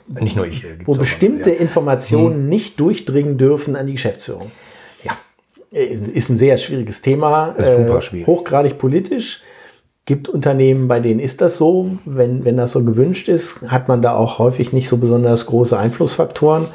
[0.09, 0.65] Nicht nur ich.
[0.65, 1.61] Äh, wo bestimmte ja.
[1.61, 2.49] Informationen hm.
[2.49, 4.51] nicht durchdringen dürfen an die Geschäftsführung.
[5.03, 5.13] Ja.
[5.73, 7.55] Äh, ist ein sehr schwieriges Thema.
[7.57, 8.27] Ist super äh, schwierig.
[8.27, 9.43] Hochgradig politisch.
[10.05, 11.91] Gibt Unternehmen, bei denen ist das so.
[12.07, 15.79] Wenn, wenn das so gewünscht ist, hat man da auch häufig nicht so besonders große
[15.79, 16.67] Einflussfaktoren.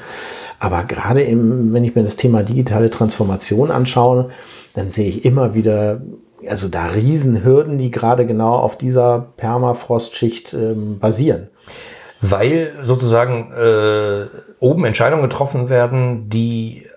[0.60, 4.30] Aber gerade im, wenn ich mir das Thema digitale Transformation anschaue,
[4.76, 6.02] dann sehe ich immer wieder,
[6.48, 11.50] also da Riesenhürden, die gerade genau auf dieser Permafrostschicht ähm, basieren
[12.24, 14.28] weil sozusagen äh,
[14.60, 16.88] oben Entscheidungen getroffen werden, die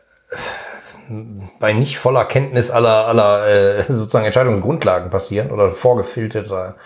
[1.58, 6.76] bei nicht voller Kenntnis aller, aller äh, sozusagen Entscheidungsgrundlagen passieren oder vorgefilterter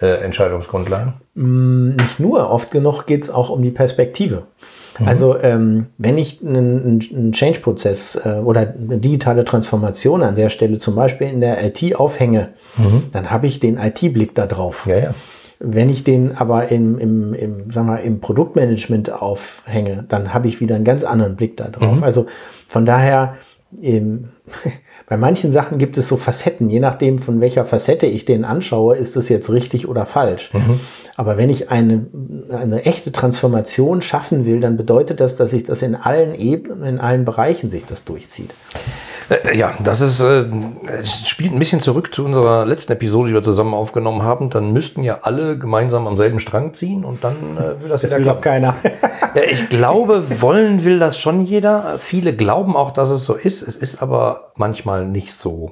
[0.00, 1.14] äh, Entscheidungsgrundlagen?
[1.34, 4.44] Mm, nicht nur, oft genug geht es auch um die Perspektive.
[5.06, 10.78] Also ähm, wenn ich einen, einen Change-Prozess äh, oder eine digitale Transformation an der Stelle
[10.78, 12.50] zum Beispiel in der IT aufhänge,
[13.12, 14.86] dann habe ich den IT-Blick da drauf.
[14.86, 15.14] Ja, ja.
[15.62, 20.60] Wenn ich den aber im, im, im, sagen wir, im Produktmanagement aufhänge, dann habe ich
[20.60, 21.98] wieder einen ganz anderen Blick da drauf.
[22.02, 22.26] Also
[22.66, 23.34] von daher,
[23.82, 24.30] ähm,
[25.06, 26.70] bei manchen Sachen gibt es so Facetten.
[26.70, 30.50] Je nachdem, von welcher Facette ich den anschaue, ist das jetzt richtig oder falsch.
[31.16, 32.06] Aber wenn ich eine,
[32.50, 36.98] eine echte Transformation schaffen will, dann bedeutet das, dass sich das in allen Ebenen, in
[36.98, 38.54] allen Bereichen sich das durchzieht.
[39.30, 40.44] Äh, Ja, das ist, äh,
[41.00, 44.50] es spielt ein bisschen zurück zu unserer letzten Episode, die wir zusammen aufgenommen haben.
[44.50, 48.10] Dann müssten ja alle gemeinsam am selben Strang ziehen und dann äh, würde das, Das
[48.10, 48.40] wieder will klappen.
[48.42, 48.74] keiner.
[49.32, 51.98] Ja, ich glaube, wollen will das schon jeder.
[52.00, 53.62] Viele glauben auch, dass es so ist.
[53.62, 55.70] Es ist aber manchmal nicht so.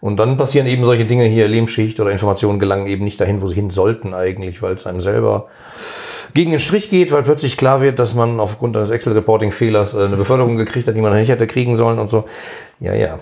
[0.00, 3.46] Und dann passieren eben solche Dinge hier, Lehmschicht oder Informationen gelangen eben nicht dahin, wo
[3.46, 5.46] sie hin sollten eigentlich, weil es einem selber
[6.34, 10.16] gegen den Strich geht, weil plötzlich klar wird, dass man aufgrund eines Excel-Reporting-Fehlers äh, eine
[10.16, 12.24] Beförderung gekriegt hat, die man nicht hätte kriegen sollen und so.
[12.78, 13.18] Ja, ja.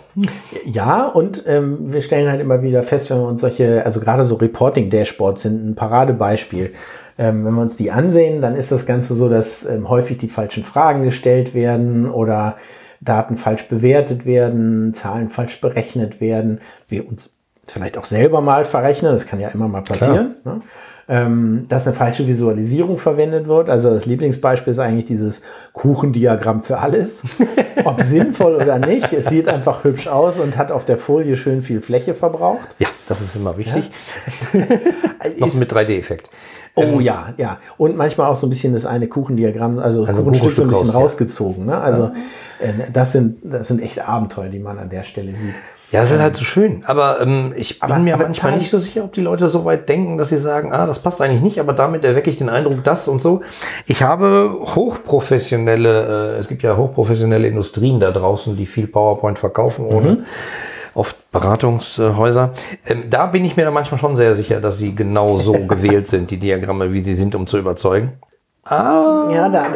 [0.65, 4.25] Ja, und ähm, wir stellen halt immer wieder fest, wenn wir uns solche, also gerade
[4.25, 6.73] so Reporting-Dashboards sind ein Paradebeispiel.
[7.17, 10.29] Ähm, wenn wir uns die ansehen, dann ist das Ganze so, dass ähm, häufig die
[10.29, 12.57] falschen Fragen gestellt werden oder
[13.01, 16.61] Daten falsch bewertet werden, Zahlen falsch berechnet werden.
[16.89, 17.31] Wir uns
[17.67, 20.37] vielleicht auch selber mal verrechnen, das kann ja immer mal passieren.
[20.45, 20.61] Ne?
[21.07, 23.69] Ähm, dass eine falsche Visualisierung verwendet wird.
[23.69, 25.43] Also das Lieblingsbeispiel ist eigentlich dieses
[25.75, 27.23] Kuchendiagramm für alles.
[27.85, 31.61] Ob sinnvoll oder nicht, es sieht einfach hübsch aus und hat auf der Folie schön
[31.61, 32.75] viel Fläche verbraucht.
[32.79, 33.91] Ja, das ist immer wichtig.
[35.39, 36.31] Noch Ist- mit 3D-Effekt.
[36.77, 37.59] Oh ja, ja.
[37.77, 40.69] Und manchmal auch so ein bisschen das eine Kuchendiagramm, also das Also Kuchenstück so ein
[40.69, 41.01] bisschen raus, ja.
[41.01, 41.67] rausgezogen.
[41.67, 41.79] Ne?
[41.79, 42.11] Also
[42.59, 45.55] äh, das, sind, das sind echt Abenteuer, die man an der Stelle sieht.
[45.93, 46.83] Ja, das ist halt so schön.
[46.87, 49.65] Aber ähm, ich bin Aber- mir aber manchmal nicht so sicher, ob die Leute so
[49.65, 52.49] weit denken, dass sie sagen, ah, das passt eigentlich nicht, aber damit erwecke ich den
[52.49, 53.43] Eindruck, das und so.
[53.87, 59.85] Ich habe hochprofessionelle, äh, es gibt ja hochprofessionelle Industrien da draußen, die viel PowerPoint verkaufen
[59.87, 60.25] ohne.
[60.95, 62.53] Oft Beratungshäuser.
[62.87, 66.09] Ähm, da bin ich mir dann manchmal schon sehr sicher, dass sie genau so gewählt
[66.09, 68.13] sind, die Diagramme, wie sie sind, um zu überzeugen.
[68.71, 69.67] Ja, da,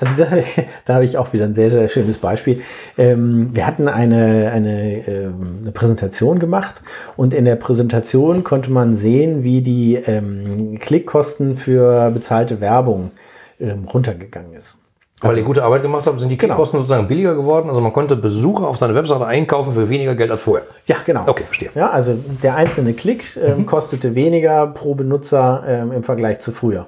[0.00, 0.26] also da,
[0.84, 2.60] da habe ich auch wieder ein sehr, sehr schönes Beispiel.
[2.98, 6.82] Ähm, wir hatten eine, eine, ähm, eine Präsentation gemacht
[7.16, 13.12] und in der Präsentation konnte man sehen, wie die ähm, Klickkosten für bezahlte Werbung
[13.60, 14.76] ähm, runtergegangen ist.
[15.20, 16.54] Weil ihr gute Arbeit gemacht habt, sind die Genau.
[16.54, 17.70] Klickkosten sozusagen billiger geworden.
[17.70, 20.66] Also man konnte Besucher auf seine Webseite einkaufen für weniger Geld als vorher.
[20.86, 21.26] Ja, genau.
[21.26, 21.70] Okay, verstehe.
[21.74, 26.86] Ja, also der einzelne Klick ähm, kostete weniger pro Benutzer ähm, im Vergleich zu früher.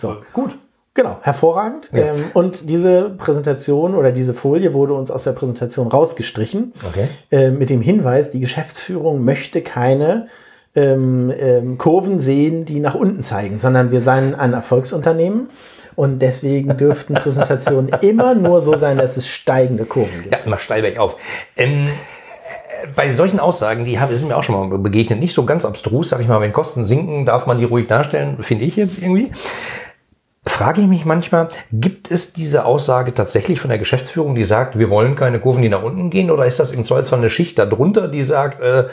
[0.00, 0.52] So, gut.
[0.94, 1.88] Genau, hervorragend.
[1.94, 7.08] Ähm, und diese Präsentation oder diese Folie wurde uns aus der Präsentation rausgestrichen Okay.
[7.30, 10.28] äh, mit dem Hinweis, die Geschäftsführung möchte keine
[10.74, 15.48] ähm, ähm, Kurven sehen, die nach unten zeigen, sondern wir seien ein Erfolgsunternehmen
[15.96, 20.34] und deswegen dürften Präsentationen immer nur so sein, dass es steigende Kurven gibt.
[20.34, 21.16] Ja, immer steil bergauf.
[21.56, 25.44] Ähm, äh, bei solchen Aussagen, die haben, sind mir auch schon mal begegnet, nicht so
[25.44, 28.76] ganz abstrus, sag ich mal, wenn Kosten sinken, darf man die ruhig darstellen, finde ich
[28.76, 29.30] jetzt irgendwie.
[30.52, 34.90] Frage ich mich manchmal, gibt es diese Aussage tatsächlich von der Geschäftsführung, die sagt, wir
[34.90, 38.06] wollen keine Kurven, die nach unten gehen, oder ist das im Zweifelsfall eine Schicht darunter,
[38.06, 38.84] die sagt, äh,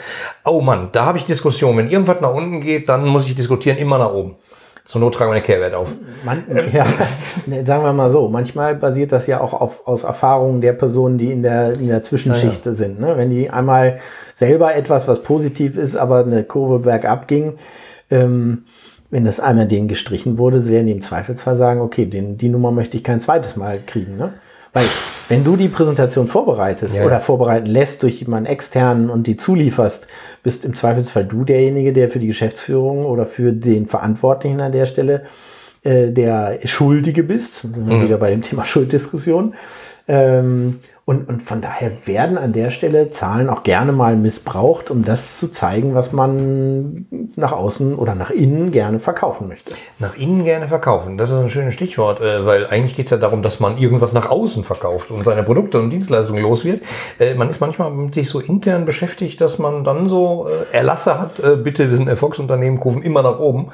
[0.46, 3.76] oh Mann, da habe ich Diskussion, wenn irgendwas nach unten geht, dann muss ich diskutieren,
[3.76, 4.36] immer nach oben.
[4.86, 5.88] Zur Not tragen wir eine Kehrwert auf.
[6.24, 6.86] Man, ja,
[7.66, 11.30] sagen wir mal so, manchmal basiert das ja auch auf, aus Erfahrungen der Personen, die
[11.30, 13.00] in der, in der Zwischenschicht sind.
[13.00, 13.18] Ne?
[13.18, 13.98] Wenn die einmal
[14.34, 17.58] selber etwas, was positiv ist, aber eine Kurve bergab ging,
[18.10, 18.64] ähm,
[19.10, 22.70] wenn das einmal denen gestrichen wurde, werden die im Zweifelsfall sagen, okay, den, die Nummer
[22.70, 24.16] möchte ich kein zweites Mal kriegen.
[24.16, 24.34] Ne?
[24.72, 24.86] Weil
[25.28, 27.04] wenn du die Präsentation vorbereitest Ja.
[27.04, 30.06] oder vorbereiten lässt durch jemanden externen und die zulieferst,
[30.42, 34.86] bist im Zweifelsfall du derjenige, der für die Geschäftsführung oder für den Verantwortlichen an der
[34.86, 35.22] Stelle
[35.82, 37.64] äh, der Schuldige bist.
[37.64, 39.54] Da sind wir wieder bei dem Thema Schulddiskussion.
[40.06, 45.02] Ähm, und, und von daher werden an der Stelle Zahlen auch gerne mal missbraucht, um
[45.02, 49.72] das zu zeigen, was man nach außen oder nach innen gerne verkaufen möchte.
[49.98, 51.18] Nach innen gerne verkaufen.
[51.18, 54.12] Das ist ein schönes Stichwort, äh, weil eigentlich geht es ja darum, dass man irgendwas
[54.12, 56.80] nach außen verkauft und seine Produkte und Dienstleistungen los wird.
[57.18, 61.20] Äh, Man ist manchmal mit sich so intern beschäftigt, dass man dann so äh, Erlasse
[61.20, 63.70] hat, bitte, wir sind Erfolgsunternehmen, rufen immer nach oben.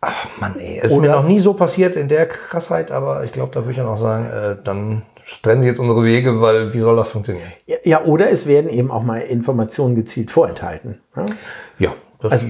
[0.00, 3.30] Ach Mann, ey, es ist mir noch nie so passiert in der Krassheit, aber ich
[3.30, 5.02] glaube, da würde ich dann auch sagen, äh, dann
[5.42, 7.48] trennen sie jetzt unsere Wege, weil wie soll das funktionieren?
[7.66, 11.00] Ja, Ja, oder es werden eben auch mal Informationen gezielt vorenthalten.
[11.16, 11.26] Ja?
[11.78, 12.46] Ja, das Also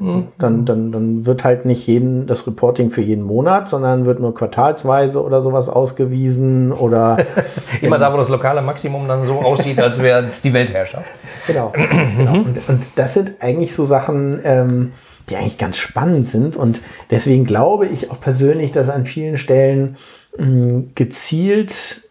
[0.00, 4.32] dann, dann, dann wird halt nicht jeden das Reporting für jeden Monat, sondern wird nur
[4.32, 7.18] quartalsweise oder sowas ausgewiesen oder
[7.82, 11.08] immer da, wo das lokale Maximum dann so aussieht, als wäre es die Weltherrschaft.
[11.48, 11.72] genau.
[12.16, 12.32] genau.
[12.34, 14.92] Und, und das sind eigentlich so Sachen, ähm,
[15.28, 16.56] die eigentlich ganz spannend sind.
[16.56, 19.96] Und deswegen glaube ich auch persönlich, dass an vielen Stellen
[20.38, 22.07] mh, gezielt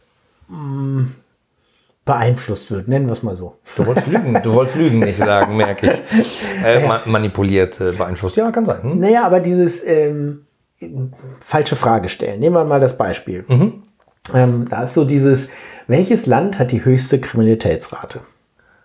[0.48, 1.08] mh,
[2.06, 3.58] beeinflusst wird, nennen wir es mal so.
[3.76, 6.44] Du wolltest lügen, du wolltest lügen nicht sagen, merke ich.
[6.64, 8.38] Äh, ma manipuliert, äh, beeinflusst.
[8.38, 8.82] Ja, kann sein.
[8.82, 9.00] Hm?
[9.00, 10.46] Naja, aber dieses ähm,
[11.40, 12.40] falsche Frage stellen.
[12.40, 13.44] Nehmen wir mal das Beispiel.
[14.34, 15.50] Ähm, da ist so dieses,
[15.88, 18.22] welches Land hat die höchste Kriminalitätsrate?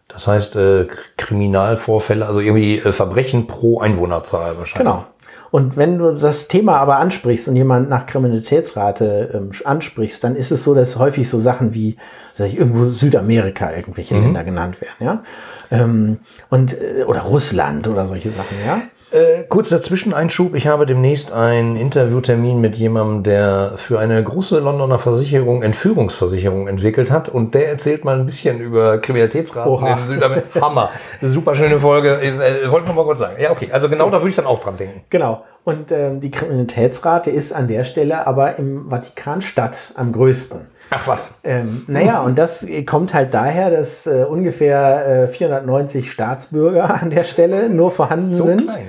[0.09, 4.93] Das heißt, äh, Kriminalvorfälle, also irgendwie äh, Verbrechen pro Einwohnerzahl wahrscheinlich.
[4.93, 5.07] Genau.
[5.51, 10.51] Und wenn du das Thema aber ansprichst und jemand nach Kriminalitätsrate ähm, ansprichst, dann ist
[10.51, 11.97] es so, dass häufig so Sachen wie
[12.35, 15.23] sag ich, irgendwo Südamerika irgendwelche Länder genannt werden, ja.
[15.71, 16.19] Ähm,
[16.49, 18.83] und, äh, oder Russland oder solche Sachen, ja.
[19.13, 20.55] Äh, kurz dazwischen Einschub.
[20.55, 27.11] Ich habe demnächst einen Interviewtermin mit jemandem, der für eine große Londoner Versicherung Entführungsversicherung entwickelt
[27.11, 29.99] hat und der erzählt mal ein bisschen über Kriminalitätsraten Oha.
[29.99, 30.61] in Südamerika.
[30.63, 30.91] Hammer.
[31.21, 32.21] Super schöne Folge.
[32.23, 33.37] Ich, äh, wollte noch mal kurz sagen.
[33.39, 33.69] Ja, okay.
[33.71, 35.03] Also genau da würde ich dann auch dran denken.
[35.11, 35.45] Genau.
[35.65, 40.59] Und ähm, die Kriminalitätsrate ist an der Stelle aber im Vatikanstadt am größten.
[40.91, 41.31] Ach was.
[41.45, 47.23] Ähm, naja, und das kommt halt daher, dass äh, ungefähr äh, 490 Staatsbürger an der
[47.25, 48.67] Stelle nur vorhanden So sind.
[48.67, 48.87] klein.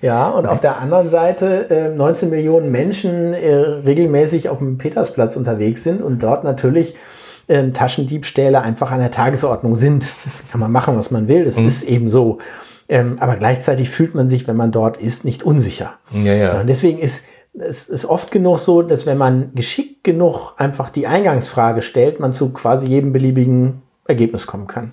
[0.00, 5.36] Ja, und auf der anderen Seite äh, 19 Millionen Menschen äh, regelmäßig auf dem Petersplatz
[5.36, 6.96] unterwegs sind und dort natürlich
[7.50, 10.14] ähm, Taschendiebstähle einfach an der Tagesordnung sind.
[10.50, 12.38] Kann man machen, was man will, das ist eben so.
[12.88, 15.98] Ähm, aber gleichzeitig fühlt man sich, wenn man dort ist, nicht unsicher.
[16.10, 16.60] Ja, ja.
[16.60, 17.22] Und deswegen ist
[17.60, 22.32] es ist oft genug so, dass wenn man geschickt genug einfach die Eingangsfrage stellt, man
[22.32, 24.92] zu quasi jedem beliebigen Ergebnis kommen kann.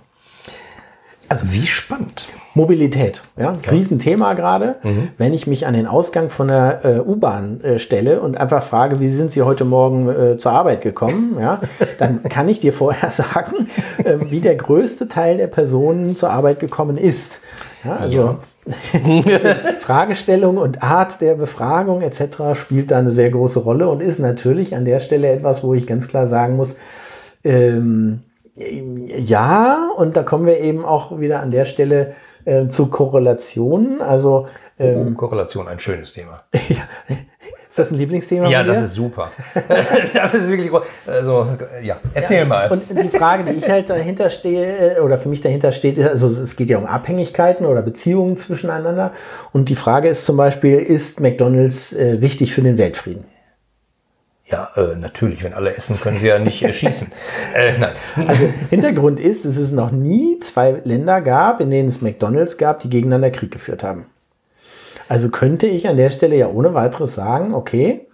[1.27, 2.27] Also wie spannend.
[2.53, 4.75] Mobilität, ja, ein Riesenthema gerade.
[5.17, 8.99] Wenn ich mich an den Ausgang von der äh, U-Bahn äh, stelle und einfach frage,
[8.99, 11.59] wie sind Sie heute Morgen äh, zur Arbeit gekommen, ja,
[11.97, 16.59] dann kann ich dir vorher sagen, äh, wie der größte Teil der Personen zur Arbeit
[16.59, 17.41] gekommen ist.
[17.85, 18.37] Ja, also
[19.79, 22.55] Fragestellung und Art der Befragung etc.
[22.59, 25.85] spielt da eine sehr große Rolle und ist natürlich an der Stelle etwas, wo ich
[25.85, 26.75] ganz klar sagen muss,
[27.43, 28.21] ähm,
[28.55, 34.01] ja, und da kommen wir eben auch wieder an der Stelle äh, zu Korrelationen.
[34.01, 34.47] Also
[34.79, 36.41] ähm, Korrelation, ein schönes Thema.
[36.69, 36.87] ja,
[37.75, 38.47] ist das ein Lieblingsthema?
[38.47, 38.73] Ja, von dir?
[38.73, 39.31] das ist super.
[40.13, 40.85] das ist wirklich, groß.
[41.05, 42.71] also, ja, erzähl mal.
[42.71, 46.07] Und die Frage, die ich halt dahinter stehe, äh, oder für mich dahinter steht, ist,
[46.07, 49.11] also es geht ja um Abhängigkeiten oder Beziehungen zwischeneinander.
[49.51, 53.25] Und die Frage ist zum Beispiel, ist McDonalds äh, wichtig für den Weltfrieden?
[54.45, 57.11] ja, äh, natürlich, wenn alle essen, können sie ja nicht äh, schießen.
[57.53, 57.93] Äh, nein.
[58.27, 62.79] Also Hintergrund ist, dass es noch nie zwei Länder gab, in denen es McDonalds gab,
[62.79, 64.05] die gegeneinander Krieg geführt haben.
[65.07, 68.07] Also könnte ich an der Stelle ja ohne weiteres sagen, okay,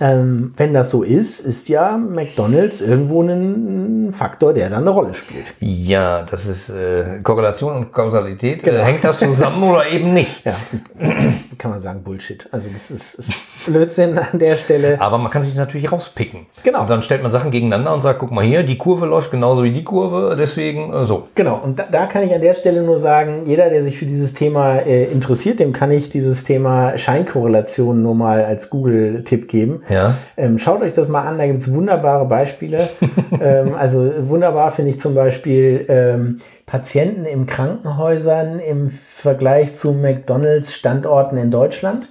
[0.00, 5.14] ähm, wenn das so ist, ist ja McDonalds irgendwo ein Faktor, der dann eine Rolle
[5.14, 5.54] spielt.
[5.58, 8.62] Ja, das ist äh, Korrelation und Kausalität.
[8.62, 8.78] Genau.
[8.78, 10.44] Äh, hängt das zusammen oder eben nicht?
[10.44, 10.54] Ja,
[11.58, 12.48] kann man sagen, Bullshit.
[12.52, 13.32] Also das ist, ist
[13.66, 15.00] Blödsinn an der Stelle.
[15.00, 16.46] Aber man kann sich natürlich rauspicken.
[16.62, 16.82] Genau.
[16.82, 19.64] Und dann stellt man Sachen gegeneinander und sagt, guck mal hier, die Kurve läuft genauso
[19.64, 21.28] wie die Kurve, deswegen äh, so.
[21.34, 24.06] Genau, und da, da kann ich an der Stelle nur sagen, jeder, der sich für
[24.06, 29.82] dieses Thema äh, interessiert, dem kann ich dieses Thema Scheinkorrelation nur mal als Google-Tipp geben.
[29.88, 30.14] Ja.
[30.36, 32.88] Ähm, schaut euch das mal an, da gibt es wunderbare Beispiele.
[33.40, 41.38] ähm, also wunderbar finde ich zum Beispiel ähm, Patienten in Krankenhäusern im Vergleich zu McDonalds-Standorten
[41.38, 42.08] in Deutschland.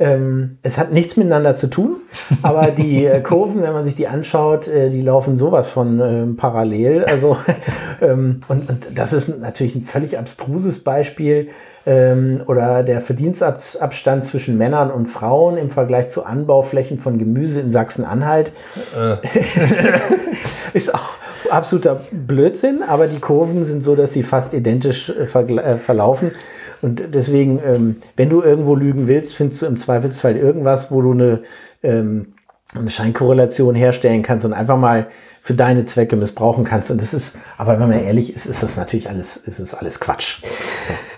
[0.00, 1.98] Ähm, es hat nichts miteinander zu tun,
[2.42, 6.36] aber die äh, Kurven, wenn man sich die anschaut, äh, die laufen sowas von ähm,
[6.36, 7.04] parallel.
[7.04, 7.36] Also
[8.00, 11.50] ähm, und, und das ist natürlich ein völlig abstruses Beispiel.
[11.86, 17.72] Ähm, oder der Verdienstabstand zwischen Männern und Frauen im Vergleich zu Anbauflächen von Gemüse in
[17.72, 18.52] Sachsen-Anhalt
[20.74, 21.10] ist auch
[21.52, 26.32] absoluter Blödsinn, aber die Kurven sind so, dass sie fast identisch äh, äh, verlaufen.
[26.80, 31.12] Und deswegen, ähm, wenn du irgendwo lügen willst, findest du im Zweifelsfall irgendwas, wo du
[31.12, 31.42] eine,
[31.82, 32.34] ähm,
[32.74, 35.08] eine Scheinkorrelation herstellen kannst und einfach mal
[35.40, 36.90] für deine Zwecke missbrauchen kannst.
[36.90, 40.00] Und das ist, aber wenn man ehrlich ist, ist das natürlich alles, ist es alles
[40.00, 40.40] Quatsch.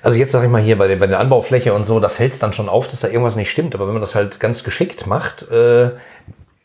[0.03, 2.33] Also jetzt sage ich mal hier bei der, bei der Anbaufläche und so, da fällt
[2.33, 3.75] es dann schon auf, dass da irgendwas nicht stimmt.
[3.75, 5.91] Aber wenn man das halt ganz geschickt macht, äh,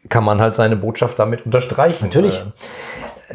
[0.07, 2.05] kann man halt seine Botschaft damit unterstreichen.
[2.05, 2.39] Natürlich.
[2.39, 2.43] Äh,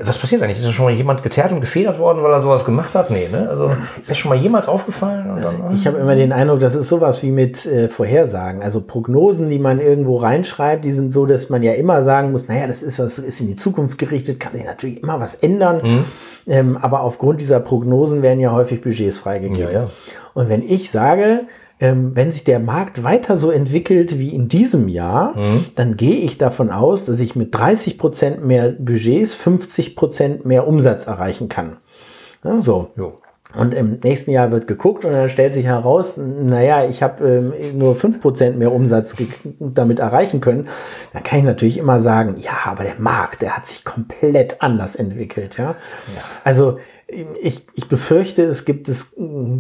[0.00, 0.59] was passiert eigentlich?
[0.59, 3.11] Ist da schon mal jemand geteert und gefedert worden, weil er sowas gemacht hat?
[3.11, 3.48] Nee, ne?
[3.48, 5.28] Also ist das schon mal jemals aufgefallen?
[5.28, 8.62] Dann, Ich habe immer den Eindruck, das ist sowas wie mit äh, Vorhersagen.
[8.62, 12.48] Also Prognosen, die man irgendwo reinschreibt, die sind so, dass man ja immer sagen muss,
[12.48, 16.04] naja, das ist was, ist in die Zukunft gerichtet, kann sich natürlich immer was ändern.
[16.46, 19.59] Ähm, aber aufgrund dieser Prognosen werden ja häufig Budgets freigegeben.
[19.59, 19.90] Ja, ja.
[20.35, 21.42] Und wenn ich sage,
[21.84, 25.34] ähm, wenn sich der Markt weiter so entwickelt wie in diesem Jahr,
[25.74, 30.66] dann gehe ich davon aus, dass ich mit 30 Prozent mehr Budgets 50 Prozent mehr
[30.66, 31.76] Umsatz erreichen kann.
[32.42, 32.90] Ja, so.
[32.96, 33.20] Jo.
[33.54, 37.78] Und im nächsten Jahr wird geguckt und dann stellt sich heraus, naja, ich habe ähm,
[37.78, 39.14] nur fünf Prozent mehr Umsatz
[39.60, 40.66] damit erreichen können.
[41.12, 44.96] Dann kann ich natürlich immer sagen, ja, aber der Markt, der hat sich komplett anders
[44.96, 45.58] entwickelt.
[45.58, 45.64] Ja?
[45.64, 46.22] ja.
[46.42, 49.14] Also ich, ich befürchte, es gibt es,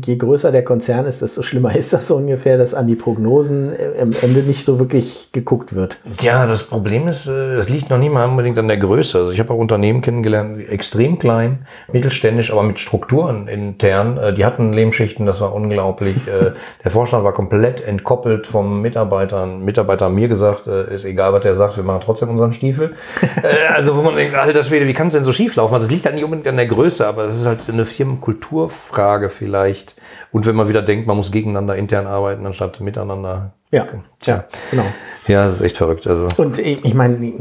[0.04, 3.72] je größer der Konzern ist, desto schlimmer ist das so ungefähr, dass an die Prognosen
[4.00, 5.98] am Ende nicht so wirklich geguckt wird.
[6.20, 9.18] Ja, das Problem ist, äh, es liegt noch nicht mal unbedingt an der Größe.
[9.18, 14.16] Also ich habe auch Unternehmen kennengelernt, extrem klein, mittelständisch, aber mit Strukturen intern.
[14.16, 16.16] Äh, die hatten Lehmschichten, das war unglaublich.
[16.26, 16.52] Äh,
[16.84, 19.46] der Vorstand war komplett entkoppelt vom Mitarbeiter.
[19.46, 22.94] Mitarbeiter hat mir gesagt, ist egal, was der sagt, wir machen trotzdem unseren Stiefel.
[23.74, 25.74] also wo man denkt, alter Schwede, wie kann es denn so schief laufen?
[25.74, 29.28] Also das liegt halt nicht unbedingt an der Größe, aber das ist halt eine Firmenkulturfrage
[29.28, 29.96] vielleicht.
[30.30, 33.52] Und wenn man wieder denkt, man muss gegeneinander intern arbeiten, anstatt miteinander.
[33.72, 33.86] Ja,
[34.20, 34.84] Tja, genau.
[35.26, 36.06] Ja, das ist echt verrückt.
[36.06, 36.28] Also.
[36.40, 37.32] Und ich meine,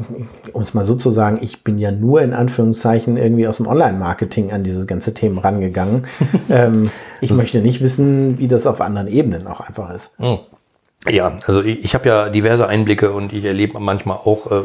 [0.53, 3.67] um es mal so zu sagen, ich bin ja nur in Anführungszeichen irgendwie aus dem
[3.67, 6.07] Online-Marketing an diese ganze Themen rangegangen.
[6.49, 6.89] ähm,
[7.21, 10.11] ich möchte nicht wissen, wie das auf anderen Ebenen auch einfach ist.
[10.17, 10.39] Hm.
[11.07, 14.61] Ja, also ich, ich habe ja diverse Einblicke und ich erlebe manchmal auch äh,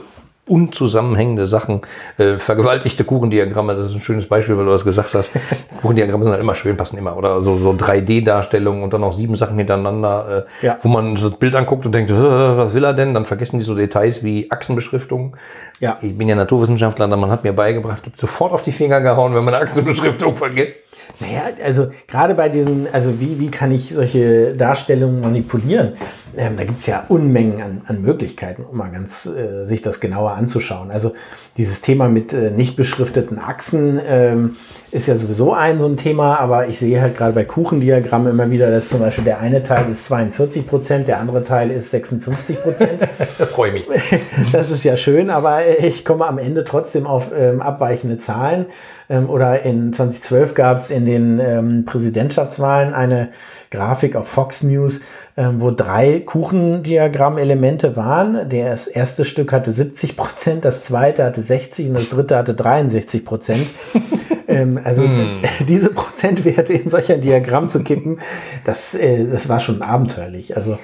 [0.48, 1.82] unzusammenhängende Sachen.
[2.16, 5.30] Äh, vergewaltigte Kuchendiagramme, das ist ein schönes Beispiel, weil du das gesagt hast.
[5.82, 7.16] Kuchendiagramme sind halt immer schön, passen immer.
[7.16, 10.78] Oder so, so 3D-Darstellungen und dann noch sieben Sachen hintereinander, äh, ja.
[10.82, 13.14] wo man so das Bild anguckt und denkt, was will er denn?
[13.14, 15.36] Dann vergessen die so Details wie Achsenbeschriftung.
[15.80, 15.98] Ja.
[16.02, 19.44] Ich bin ja Naturwissenschaftler, man hat mir beigebracht, gibt sofort auf die Finger gehauen, wenn
[19.44, 20.78] man eine Achsenbeschriftung vergisst.
[21.20, 25.94] Naja, also gerade bei diesen, also wie, wie kann ich solche Darstellungen manipulieren?
[26.38, 29.98] Ähm, da gibt es ja Unmengen an, an Möglichkeiten, um mal ganz äh, sich das
[29.98, 30.92] genauer anzuschauen.
[30.92, 31.14] Also
[31.56, 34.56] dieses Thema mit äh, nicht beschrifteten Achsen ähm,
[34.90, 38.50] ist ja sowieso ein so ein Thema, aber ich sehe halt gerade bei Kuchendiagrammen immer
[38.50, 42.62] wieder, dass zum Beispiel der eine Teil ist 42 Prozent, der andere Teil ist 56
[42.62, 43.02] Prozent.
[43.38, 43.98] da freue ich mich.
[44.52, 48.66] Das ist ja schön, aber ich komme am Ende trotzdem auf ähm, abweichende Zahlen.
[49.10, 53.28] Ähm, oder in 2012 gab es in den ähm, Präsidentschaftswahlen eine
[53.70, 55.00] Grafik auf Fox News,
[55.36, 58.48] ähm, wo drei Kuchendiagrammelemente waren.
[58.48, 63.24] Das erste Stück hatte 70 Prozent, das zweite hatte 60 und das dritte hatte 63
[63.24, 63.66] Prozent.
[64.48, 65.40] ähm, also mm.
[65.68, 68.18] diese Prozentwerte in solch ein Diagramm zu kippen,
[68.64, 70.56] das, äh, das war schon abenteuerlich.
[70.56, 70.78] Also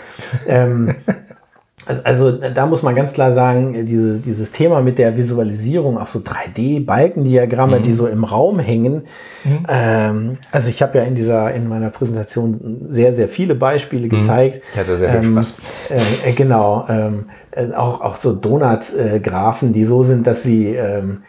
[0.46, 0.94] ähm,
[1.86, 6.06] also, also da muss man ganz klar sagen, diese, dieses Thema mit der Visualisierung, auch
[6.06, 7.82] so 3D-Balkendiagramme, mhm.
[7.82, 9.02] die so im Raum hängen.
[9.44, 9.66] Mhm.
[9.68, 14.10] Ähm, also ich habe ja in dieser, in meiner Präsentation sehr, sehr viele Beispiele mhm.
[14.10, 14.62] gezeigt.
[14.72, 15.54] Ich hatte sehr viel ähm, Spaß.
[16.24, 16.86] Äh, genau.
[16.88, 21.22] Ähm, äh, auch, auch so Donut-Graphen, die so sind, dass sie ähm,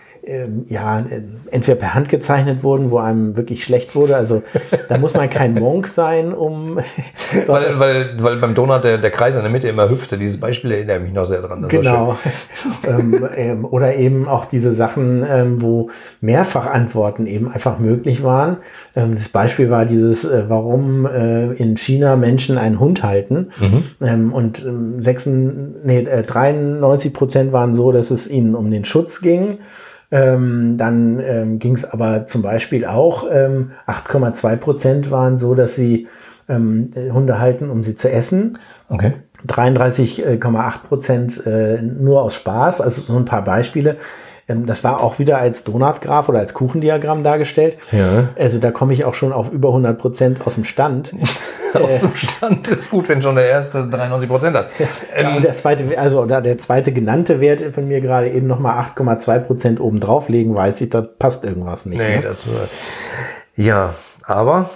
[0.68, 1.06] ja,
[1.52, 4.16] entweder per Hand gezeichnet wurden, wo einem wirklich schlecht wurde.
[4.16, 4.42] Also
[4.90, 6.78] da muss man kein Monk sein, um.
[7.48, 10.18] weil, weil, weil beim Donut der, der Kreis in der Mitte immer hüpfte.
[10.18, 11.62] Dieses Beispiel erinnert mich noch sehr dran.
[11.62, 12.18] Das genau.
[12.88, 15.90] ähm, ähm, oder eben auch diese Sachen, ähm, wo
[16.22, 18.58] Mehrfachantworten eben einfach möglich waren.
[18.96, 23.52] Ähm, das Beispiel war dieses, äh, warum äh, in China Menschen einen Hund halten.
[23.60, 23.84] Mhm.
[24.02, 24.66] Ähm, und
[24.98, 29.60] 6, nee, äh, 93 Prozent waren so, dass es ihnen um den Schutz ging.
[30.12, 35.76] Ähm, dann ähm, ging es aber zum Beispiel auch, ähm, 8,2 Prozent waren so, dass
[35.76, 36.08] sie
[36.48, 38.60] ähm, Hunde halten, um sie zu essen.
[38.90, 39.14] Okay.
[39.48, 43.98] 33,8 Prozent äh, nur aus Spaß, also so ein paar Beispiele.
[44.48, 47.78] Ähm, das war auch wieder als Donutgraph oder als Kuchendiagramm dargestellt.
[47.92, 48.30] Ja.
[48.38, 51.14] Also da komme ich auch schon auf über 100 Prozent aus dem Stand.
[51.74, 54.70] aus dem Stand ist gut, wenn schon der erste 93 Prozent hat.
[55.16, 58.86] Ähm, ja, und der zweite, also der zweite genannte Wert von mir gerade eben nochmal
[58.96, 62.00] 8,2 Prozent oben drauflegen, weiß ich, da passt irgendwas nicht.
[62.00, 62.22] Nee, ne?
[62.22, 64.70] das, äh, ja, aber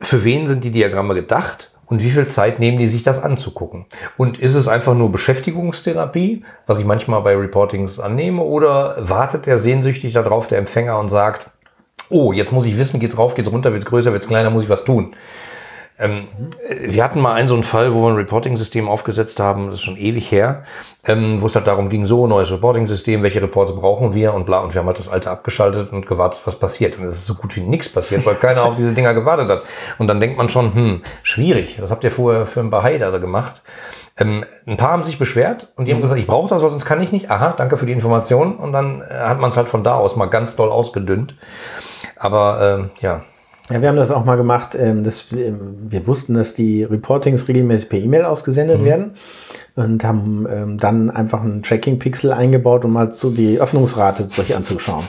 [0.00, 1.72] für wen sind die Diagramme gedacht?
[1.86, 3.86] Und wie viel Zeit nehmen die sich das anzugucken?
[4.16, 9.58] Und ist es einfach nur Beschäftigungstherapie, was ich manchmal bei Reportings annehme, oder wartet er
[9.58, 11.50] sehnsüchtig darauf, der Empfänger, und sagt,
[12.10, 14.68] oh, jetzt muss ich wissen, geht's rauf, geht's runter, wird's größer, wird's kleiner, muss ich
[14.68, 15.14] was tun?
[15.98, 16.28] Ähm,
[16.84, 19.82] wir hatten mal einen so einen Fall, wo wir ein Reporting-System aufgesetzt haben, das ist
[19.82, 20.64] schon ewig her,
[21.06, 24.60] ähm, wo es halt darum ging, so, neues Reporting-System, welche Reports brauchen wir und bla,
[24.60, 26.98] und wir haben halt das alte abgeschaltet und gewartet, was passiert.
[26.98, 29.62] Und es ist so gut wie nichts passiert, weil keiner auf diese Dinger gewartet hat.
[29.98, 33.16] Und dann denkt man schon, hm, schwierig, was habt ihr vorher für ein Bahai da
[33.16, 33.62] gemacht?
[34.18, 35.96] Ähm, ein paar haben sich beschwert und die mhm.
[35.96, 37.30] haben gesagt, ich brauche das, sonst kann ich nicht.
[37.30, 38.56] Aha, danke für die Information.
[38.56, 41.36] Und dann äh, hat man es halt von da aus mal ganz doll ausgedünnt.
[42.16, 43.22] Aber ähm, ja,
[43.70, 44.76] ja, wir haben das auch mal gemacht.
[44.78, 48.84] Ähm, dass wir, wir wussten, dass die Reportings regelmäßig per E-Mail ausgesendet mhm.
[48.84, 49.10] werden
[49.74, 55.04] und haben ähm, dann einfach einen Tracking-Pixel eingebaut, um mal so die Öffnungsrate sich anzuschauen.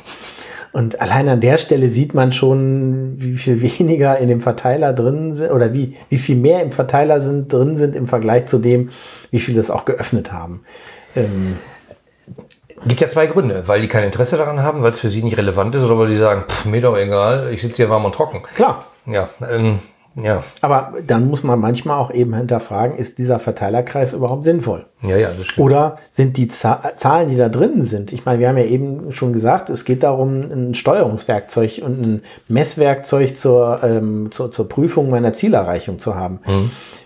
[0.73, 5.35] Und allein an der Stelle sieht man schon, wie viel weniger in dem Verteiler drin
[5.35, 8.89] sind oder wie, wie viel mehr im Verteiler sind, drin sind im Vergleich zu dem,
[9.31, 10.61] wie viel das auch geöffnet haben.
[11.15, 11.57] Ähm,
[12.85, 15.37] Gibt ja zwei Gründe, weil die kein Interesse daran haben, weil es für sie nicht
[15.37, 18.13] relevant ist oder weil die sagen, pff, mir doch egal, ich sitze hier warm und
[18.13, 18.43] trocken.
[18.55, 18.85] Klar.
[19.05, 19.79] Ja, ähm,
[20.21, 24.85] ja, Aber dann muss man manchmal auch eben hinterfragen, ist dieser Verteilerkreis überhaupt sinnvoll?
[25.03, 25.65] ja, ja, das stimmt.
[25.65, 28.11] Oder sind die Za Zahlen, die da drin sind?
[28.11, 32.21] Ich meine, wir haben ja eben schon gesagt, es geht darum, ein Steuerungswerkzeug und ein
[32.47, 36.39] Messwerkzeug zur, ähm, zur, zur Prüfung meiner Zielerreichung zu haben.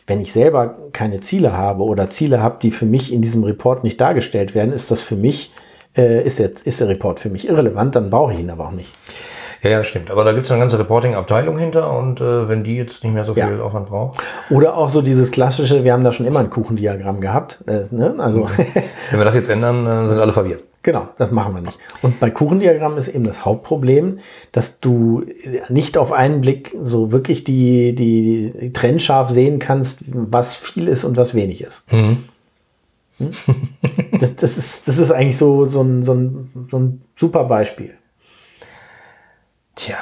[0.07, 3.84] Wenn ich selber keine Ziele habe oder Ziele habe, die für mich in diesem Report
[3.84, 5.51] nicht dargestellt werden, ist das für mich,
[5.97, 8.71] äh, ist, der, ist der Report für mich irrelevant, dann brauche ich ihn aber auch
[8.71, 8.93] nicht.
[9.63, 10.09] Ja, ja, stimmt.
[10.09, 13.25] Aber da gibt es eine ganze Reporting-Abteilung hinter und äh, wenn die jetzt nicht mehr
[13.25, 13.47] so Ja.
[13.47, 14.19] viel Aufwand braucht.
[14.49, 17.63] Oder auch so dieses klassische, wir haben da schon immer ein Kuchendiagramm gehabt.
[17.67, 18.15] Äh, ne?
[18.17, 18.47] Also
[19.11, 20.63] Wenn wir das jetzt ändern, äh, sind alle verwirrt.
[20.83, 21.77] Genau, das machen wir nicht.
[22.01, 24.17] Und bei Kuchendiagrammen ist eben das Hauptproblem,
[24.51, 25.21] dass du
[25.69, 31.17] nicht auf einen Blick so wirklich die, die trennscharf sehen kannst, was viel ist und
[31.17, 31.83] was wenig ist.
[31.89, 32.23] Hm?
[34.19, 37.95] Das, das, ist, das ist eigentlich so, so, ein, so, ein, so ein super Beispiel.
[39.76, 39.97] Tja.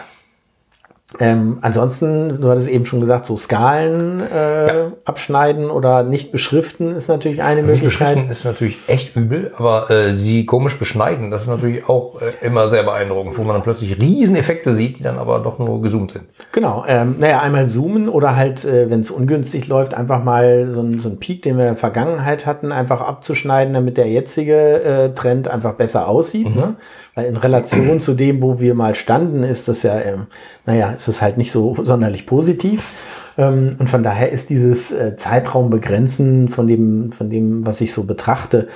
[1.19, 4.91] Ähm, ansonsten, du hattest eben schon gesagt, so Skalen äh, Ja.
[5.05, 8.09] abschneiden oder nicht beschriften ist natürlich eine Sie Möglichkeit.
[8.15, 12.45] beschriften ist natürlich echt übel, aber äh, sie komisch beschneiden, das ist natürlich auch äh,
[12.45, 16.11] immer sehr beeindruckend, wo man dann plötzlich Rieseneffekte sieht, die dann aber doch nur gezoomt
[16.11, 16.25] sind.
[16.51, 20.81] Genau, ähm, naja, einmal zoomen oder halt, äh, wenn es ungünstig läuft, einfach mal so,
[20.81, 24.83] ein- so einen Peak, den wir in der Vergangenheit hatten, einfach abzuschneiden, damit der jetzige
[24.83, 26.55] äh, Trend einfach besser aussieht.
[26.55, 26.75] Ne?
[27.15, 30.27] Weil in Relation zu dem, wo wir mal standen, ist das ja, ähm,
[30.65, 32.93] naja, ist es halt nicht so sonderlich positiv.
[33.37, 38.03] Ähm, und von daher ist dieses äh, Zeitraumbegrenzen von dem, von dem, was ich so
[38.03, 38.67] betrachte,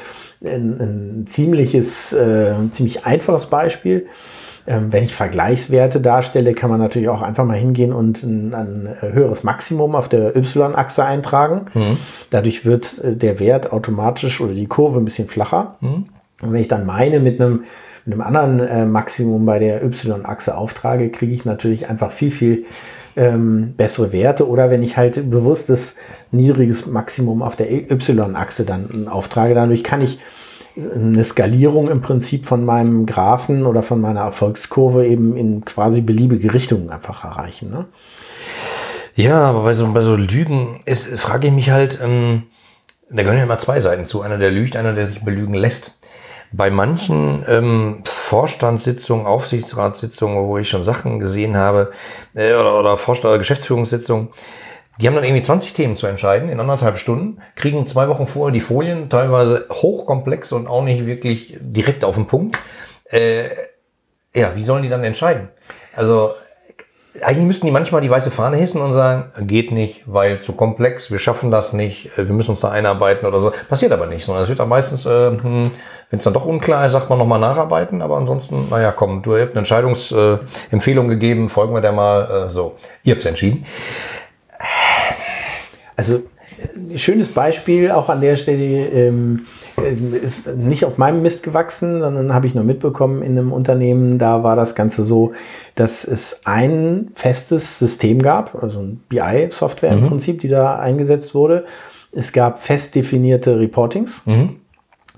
[0.44, 4.08] ein, ein ziemliches, äh, ziemlich einfaches Beispiel.
[4.66, 8.88] Ähm, wenn ich Vergleichswerte darstelle, kann man natürlich auch einfach mal hingehen und ein, ein
[8.88, 11.66] äh, höheres Maximum auf der Y-Achse eintragen.
[12.30, 15.76] Dadurch wird der Wert automatisch oder die Kurve ein bisschen flacher.
[16.42, 17.64] Und wenn ich dann meine mit einem,
[18.06, 22.66] mit einem anderen äh, Maximum bei der Y-Achse auftrage, kriege ich natürlich einfach viel, viel
[23.16, 24.47] ähm, bessere Werte.
[24.47, 25.95] Oder wenn ich halt bewusstes
[26.32, 30.20] niedriges Maximum auf der Y-Achse dann auftrage, dadurch kann ich
[30.76, 36.54] eine Skalierung im Prinzip von meinem Graphen oder von meiner Erfolgskurve eben in quasi beliebige
[36.54, 37.70] Richtungen einfach erreichen.
[37.70, 37.86] Ne?
[39.16, 42.43] Ja, aber bei so, bei so Lügen ist, frage ich mich halt, ähm,
[43.10, 44.22] da gehören ja immer zwei Seiten zu.
[44.22, 45.95] Einer, der lügt, einer, der sich belügen lässt.
[46.56, 51.91] Bei manchen ähm, Vorstandssitzungen, Aufsichtsratssitzungen, wo ich schon Sachen gesehen habe,
[52.36, 54.30] äh, oder, oder Vorstand Geschäftsführungssitzungen,
[55.01, 58.54] die haben dann irgendwie 20 Themen zu entscheiden in anderthalb Stunden, kriegen zwei Wochen vorher
[58.54, 62.60] die Folien, teilweise hochkomplex und auch nicht wirklich direkt auf den Punkt.
[63.06, 63.49] Äh,
[64.36, 65.49] ja, wie sollen die dann entscheiden?
[65.95, 66.34] Also
[67.24, 71.12] eigentlich müssten die manchmal die weiße Fahne hissen und sagen, geht nicht, weil zu komplex,
[71.12, 73.52] wir schaffen das nicht, äh, wir müssen uns da einarbeiten oder so.
[73.70, 75.72] Passiert aber nicht, sondern es wird dann meistens, äh, hm,
[76.10, 79.38] wenn es dann doch unklar ist, sagt man nochmal nacharbeiten, aber ansonsten, naja, komm, du
[79.38, 83.66] habt eine Entscheidungsempfehlung äh, gegeben, folgen wir der mal, äh, so, ihr habt entschieden.
[85.96, 86.22] Also
[86.76, 89.46] ein schönes Beispiel auch an der Stelle ähm,
[89.78, 94.20] ähm, ist nicht auf meinem Mist gewachsen, sondern habe ich nur mitbekommen in einem Unternehmen,
[94.20, 95.34] da war das Ganze so,
[95.76, 101.66] dass es ein festes System gab, also ein BI-Software im Prinzip, die da eingesetzt wurde.
[102.12, 104.22] Es gab fest definierte Reportings,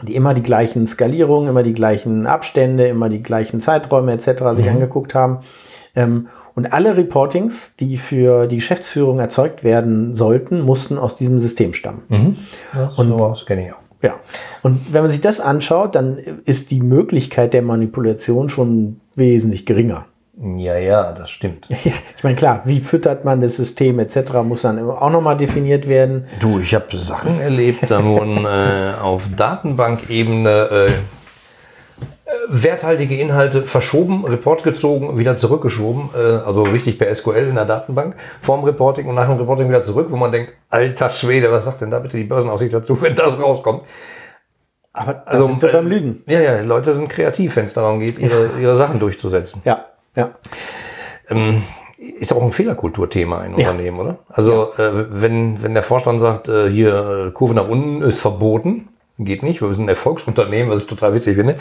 [0.04, 4.56] die immer die gleichen Skalierungen, immer die gleichen Abstände, immer die gleichen Zeiträume etc.
[4.56, 5.40] sich angeguckt haben.
[5.96, 11.74] Ähm, und alle Reportings, die für die Geschäftsführung erzeugt werden sollten, mussten aus diesem System
[11.74, 12.38] stammen.
[12.74, 13.78] Ja, und das kenne ich auch.
[14.02, 14.16] Ja.
[14.62, 20.06] Und wenn man sich das anschaut, dann ist die Möglichkeit der Manipulation schon wesentlich geringer.
[20.58, 21.68] Ja, ja, das stimmt.
[21.70, 24.34] Ja, ich meine, klar, wie füttert man das System etc.
[24.44, 26.26] muss dann auch nochmal definiert werden.
[26.40, 30.92] Du, ich habe Sachen erlebt, da wurden äh, auf Datenbankebene äh,
[32.48, 38.16] werthaltige Inhalte verschoben, Report gezogen, wieder zurückgeschoben, äh, also richtig per SQL in der Datenbank,
[38.42, 41.82] vorm Reporting und nach dem Reporting wieder zurück, wo man denkt, alter Schwede, was sagt
[41.82, 43.84] denn da bitte die Börsenaussicht dazu, wenn das rauskommt?
[44.94, 46.24] Aber Also, sind wir äh, beim Lügen.
[46.26, 49.62] Ja, ja, Leute sind kreativ, wenn es darum geht, ihre, ihre Sachen durchzusetzen.
[49.66, 50.32] Ja, ja.
[51.30, 51.64] Ähm,
[51.98, 53.70] ist auch ein Fehlerkulturthema in Ja.
[53.72, 54.20] Unternehmen, oder?
[54.30, 58.90] Also äh, wenn, wenn der Vorstand sagt, äh, hier äh, Kurve nach unten ist verboten,
[59.18, 61.56] geht nicht, wir sind ein Erfolgsunternehmen, was ich total witzig finde,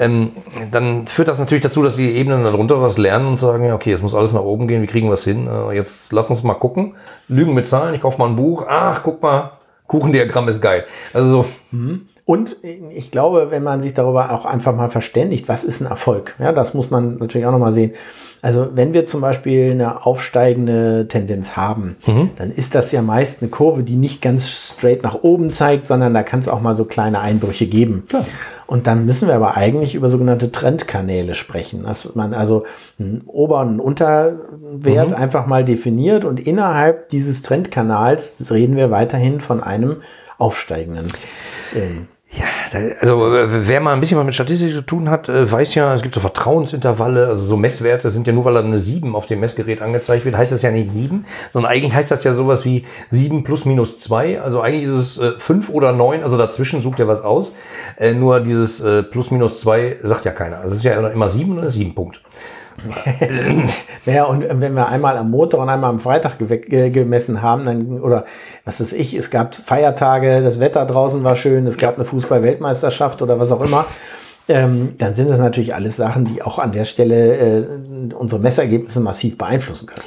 [0.00, 0.32] ähm,
[0.72, 3.92] dann führt das natürlich dazu, dass die Ebenen darunter was lernen und sagen, ja, okay,
[3.92, 5.46] es muss alles nach oben gehen, wie kriegen wir es hin?
[5.46, 6.94] Äh, jetzt lass uns mal gucken.
[7.28, 9.52] Lügen mit Zahlen, ich kaufe mal ein Buch, ach, guck mal,
[9.86, 10.84] Kuchendiagramm ist geil.
[11.12, 11.46] Also so,
[12.24, 12.56] Und
[12.90, 16.34] ich glaube, wenn man sich darüber auch einfach mal verständigt, was ist ein Erfolg?
[16.40, 17.92] Ja, das muss man natürlich auch nochmal sehen.
[18.46, 22.30] Also wenn wir zum Beispiel eine aufsteigende Tendenz haben, mhm.
[22.36, 26.14] dann ist das ja meist eine Kurve, die nicht ganz straight nach oben zeigt, sondern
[26.14, 28.04] da kann es auch mal so kleine Einbrüche geben.
[28.08, 28.24] Klar.
[28.68, 32.62] Und dann müssen wir aber eigentlich über sogenannte Trendkanäle sprechen, dass man also
[33.00, 35.16] einen Ober- und Unterwert mhm.
[35.16, 40.02] einfach mal definiert und innerhalb dieses Trendkanals reden wir weiterhin von einem
[40.38, 41.08] aufsteigenden.
[41.74, 42.44] Ähm, ja,
[43.00, 46.02] also wer mal ein bisschen was mit Statistik zu tun hat, äh, weiß ja, es
[46.02, 49.40] gibt so Vertrauensintervalle, also so Messwerte sind ja nur, weil da eine 7 auf dem
[49.40, 52.84] Messgerät angezeigt wird, heißt das ja nicht 7, sondern eigentlich heißt das ja sowas wie
[53.10, 57.00] 7 plus minus 2, also eigentlich ist es 5 äh, oder 9, also dazwischen sucht
[57.00, 57.54] er was aus,
[57.96, 61.52] äh, nur dieses plus minus 2 sagt ja keiner, also es ist ja immer 7
[61.52, 62.20] und es ist 7 Punkt.
[64.06, 68.24] Naja, und wenn wir einmal am Montag und einmal am Freitag gemessen haben, dann, oder
[68.64, 73.22] was weiß ich, es gab Feiertage, das Wetter draußen war schön, es gab eine Fußball-Weltmeisterschaft
[73.22, 73.86] oder was auch immer,
[74.48, 79.00] ähm, dann sind das natürlich alles Sachen, die auch an der Stelle äh, unsere Messergebnisse
[79.00, 80.06] massiv beeinflussen können.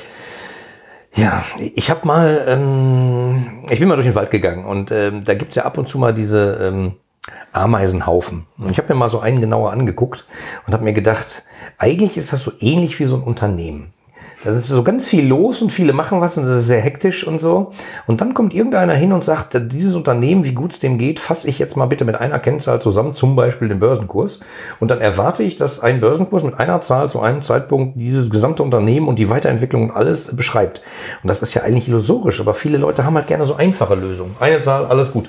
[1.15, 5.34] Ja, ich habe mal, ähm, ich bin mal durch den Wald gegangen und ähm, da
[5.34, 6.93] gibt's ja ab und zu mal diese ähm,
[7.51, 8.45] Ameisenhaufen.
[8.57, 10.25] Und ich habe mir mal so einen genauer angeguckt
[10.65, 11.43] und habe mir gedacht,
[11.77, 13.93] eigentlich ist das so ähnlich wie so ein Unternehmen.
[14.43, 17.27] Da ist so ganz viel los und viele machen was und das ist sehr hektisch
[17.27, 17.71] und so.
[18.07, 21.49] Und dann kommt irgendeiner hin und sagt, dieses Unternehmen, wie gut es dem geht, fasse
[21.49, 24.39] ich jetzt mal bitte mit einer Kennzahl zusammen, zum Beispiel den Börsenkurs.
[24.80, 28.63] Und dann erwarte ich, dass ein Börsenkurs mit einer Zahl zu einem Zeitpunkt dieses gesamte
[28.63, 30.82] Unternehmen und die Weiterentwicklung und alles beschreibt.
[31.21, 34.38] Und das ist ja eigentlich illusorisch, aber viele Leute haben halt gerne so einfache Lösungen.
[34.39, 35.27] Eine Zahl, alles gut.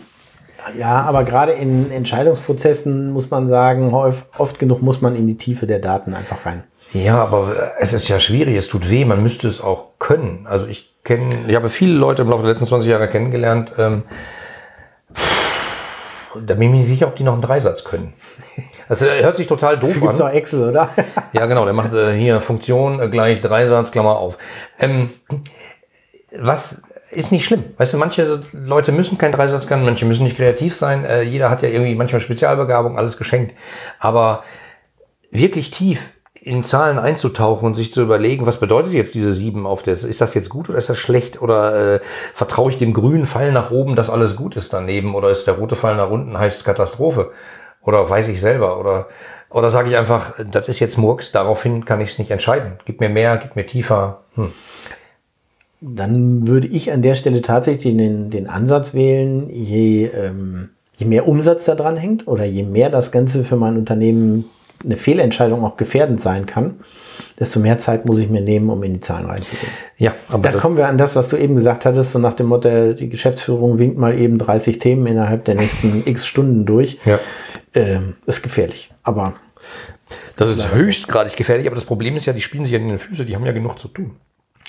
[0.79, 5.67] Ja, aber gerade in Entscheidungsprozessen muss man sagen, oft, genug muss man in die Tiefe
[5.67, 6.65] der Daten einfach rein.
[6.93, 10.47] Ja, aber es ist ja schwierig, es tut weh, man müsste es auch können.
[10.49, 14.03] Also ich kenne, ich habe viele Leute im Laufe der letzten 20 Jahre kennengelernt, ähm,
[16.35, 18.13] da bin ich mir nicht sicher, ob die noch einen Dreisatz können.
[18.89, 20.09] Das hört sich total doof Gibt's an.
[20.09, 20.91] Gibt's auch Excel, oder?
[21.33, 24.39] ja, genau, der macht äh, hier Funktion äh, gleich Dreisatz, Klammer auf.
[24.79, 25.11] Ähm,
[26.39, 27.65] was ist nicht schlimm.
[27.77, 31.05] Weißt du, manche Leute müssen kein Dreisatz können, manche müssen nicht kreativ sein.
[31.05, 33.55] Äh, jeder hat ja irgendwie manchmal Spezialbegabung, alles geschenkt.
[33.99, 34.45] Aber
[35.31, 39.83] wirklich tief in Zahlen einzutauchen und sich zu überlegen, was bedeutet jetzt diese sieben auf
[39.83, 42.01] der, ist das jetzt gut oder ist das schlecht oder äh,
[42.33, 45.55] vertraue ich dem grünen Pfeil nach oben, dass alles gut ist daneben oder ist der
[45.55, 47.33] rote Pfeil nach unten heißt Katastrophe
[47.83, 49.09] oder weiß ich selber oder
[49.51, 52.79] oder sage ich einfach, das ist jetzt Murks, daraufhin kann ich es nicht entscheiden.
[52.85, 54.23] Gib mir mehr, gib mir tiefer.
[54.37, 54.53] Hm.
[55.81, 61.27] Dann würde ich an der Stelle tatsächlich den, den Ansatz wählen, je, ähm, je mehr
[61.27, 64.45] Umsatz da dran hängt oder je mehr das Ganze für mein Unternehmen
[64.85, 66.81] eine Fehlentscheidung auch gefährdend sein kann,
[67.39, 69.73] desto mehr Zeit muss ich mir nehmen, um in die Zahlen reinzugehen.
[69.97, 72.47] Ja, aber da kommen wir an das, was du eben gesagt hattest, so nach dem
[72.47, 76.99] Motto, die Geschäftsführung winkt mal eben 30 Themen innerhalb der nächsten x Stunden durch.
[77.05, 77.19] Ja.
[77.75, 79.35] Ähm, ist gefährlich, aber.
[80.37, 82.99] Das ist höchstgradig gefährlich, aber das Problem ist ja, die spielen sich ja in den
[82.99, 84.17] Füße, die haben ja genug zu tun.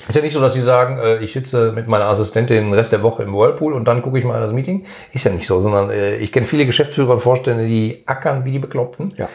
[0.08, 2.92] Ist ja nicht so, dass sie sagen, äh, ich sitze mit meiner Assistentin den Rest
[2.92, 4.86] der Woche im Whirlpool und dann gucke ich mal das Meeting.
[5.14, 8.52] Ist ja nicht so, sondern äh, ich kenne viele Geschäftsführer und Vorstände, die ackern wie
[8.52, 9.14] die Bekloppten.
[9.18, 9.30] Ja.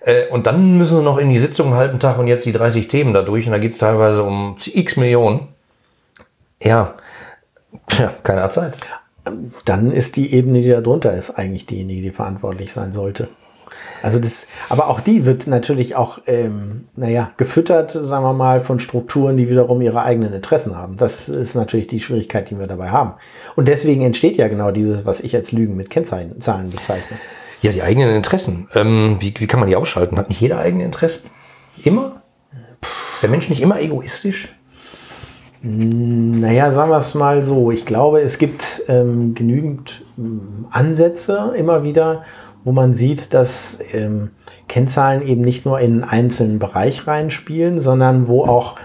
[0.00, 2.52] Äh, und dann müssen sie noch in die Sitzung einen halben Tag und jetzt die
[2.52, 5.48] 30 Themen da durch und da geht es teilweise um x Millionen.
[6.62, 6.94] Ja,
[7.86, 8.76] Tja, keiner Zeit.
[9.64, 13.28] Dann ist die Ebene, die da drunter ist, eigentlich diejenige, die verantwortlich sein sollte.
[14.02, 18.78] Also das, aber auch die wird natürlich auch, ähm, naja, gefüttert, sagen wir mal, von
[18.78, 20.96] Strukturen, die wiederum ihre eigenen Interessen haben.
[20.96, 23.14] Das ist natürlich die Schwierigkeit, die wir dabei haben.
[23.56, 27.18] Und deswegen entsteht ja genau dieses, was ich als Lügen mit Kennzahlen bezeichne.
[27.62, 28.68] Ja, die eigenen Interessen.
[28.74, 30.16] Ähm, wie, wie kann man die ausschalten?
[30.16, 31.28] Hat nicht jeder eigene Interessen?
[31.82, 32.22] Immer?
[32.80, 34.54] Ist der Mensch nicht immer egoistisch?
[35.62, 37.70] Naja, sagen wir es mal so.
[37.70, 42.24] Ich glaube, es gibt ähm, genügend ähm, Ansätze immer wieder,
[42.64, 44.30] wo man sieht, dass ähm,
[44.68, 48.76] Kennzahlen eben nicht nur in einen einzelnen Bereich reinspielen, sondern wo auch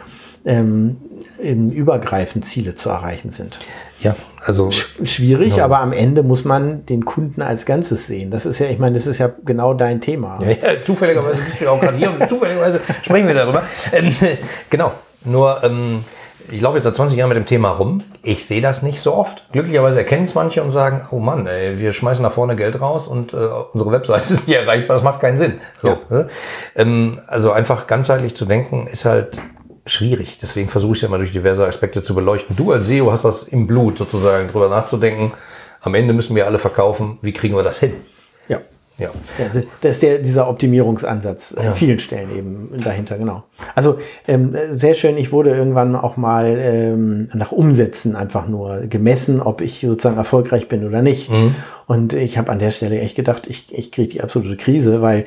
[0.46, 0.98] ähm,
[1.40, 3.60] übergreifend Ziele zu erreichen sind.
[4.00, 5.66] Ja, also schwierig, genau.
[5.66, 8.30] aber am Ende muss man den Kunden als Ganzes sehen.
[8.30, 10.40] Das ist ja, ich meine, das ist ja genau dein Thema.
[10.42, 13.64] Ja, ja zufälligerweise bist du auch gerade hier und zufälligerweise sprechen wir darüber.
[13.92, 14.14] Ähm,
[14.70, 14.92] genau.
[15.24, 16.04] Nur ähm,
[16.52, 18.04] ich laufe jetzt seit 20 Jahren mit dem Thema rum.
[18.24, 19.46] Ich sehe das nicht so oft.
[19.52, 23.08] Glücklicherweise erkennen es manche und sagen, oh Mann, ey, wir schmeißen da vorne Geld raus
[23.08, 23.38] und äh,
[23.74, 25.60] unsere Webseite ist nicht erreichbar, das macht keinen Sinn.
[25.82, 25.98] So, ja.
[26.10, 26.30] ne?
[26.76, 29.38] ähm, also einfach ganzheitlich zu denken, ist halt
[29.86, 30.40] schwierig.
[30.42, 32.56] Deswegen versuche ich es ja mal durch diverse Aspekte zu beleuchten.
[32.56, 35.34] Du als SEO hast das im Blut sozusagen, drüber nachzudenken.
[35.82, 37.20] Am Ende müssen wir alle verkaufen.
[37.22, 37.94] Wie kriegen wir das hin?
[38.48, 38.60] Ja.
[38.98, 39.10] Ja.
[39.82, 43.44] Das ist der, dieser Optimierungsansatz an vielen Stellen eben dahinter, genau.
[43.74, 49.42] Also ähm, sehr schön, ich wurde irgendwann auch mal ähm, nach Umsätzen einfach nur gemessen,
[49.42, 51.30] ob ich sozusagen erfolgreich bin oder nicht.
[51.30, 51.56] Mhm.
[51.88, 55.26] Und ich habe an der Stelle echt gedacht, ich, ich kriege die absolute Krise, weil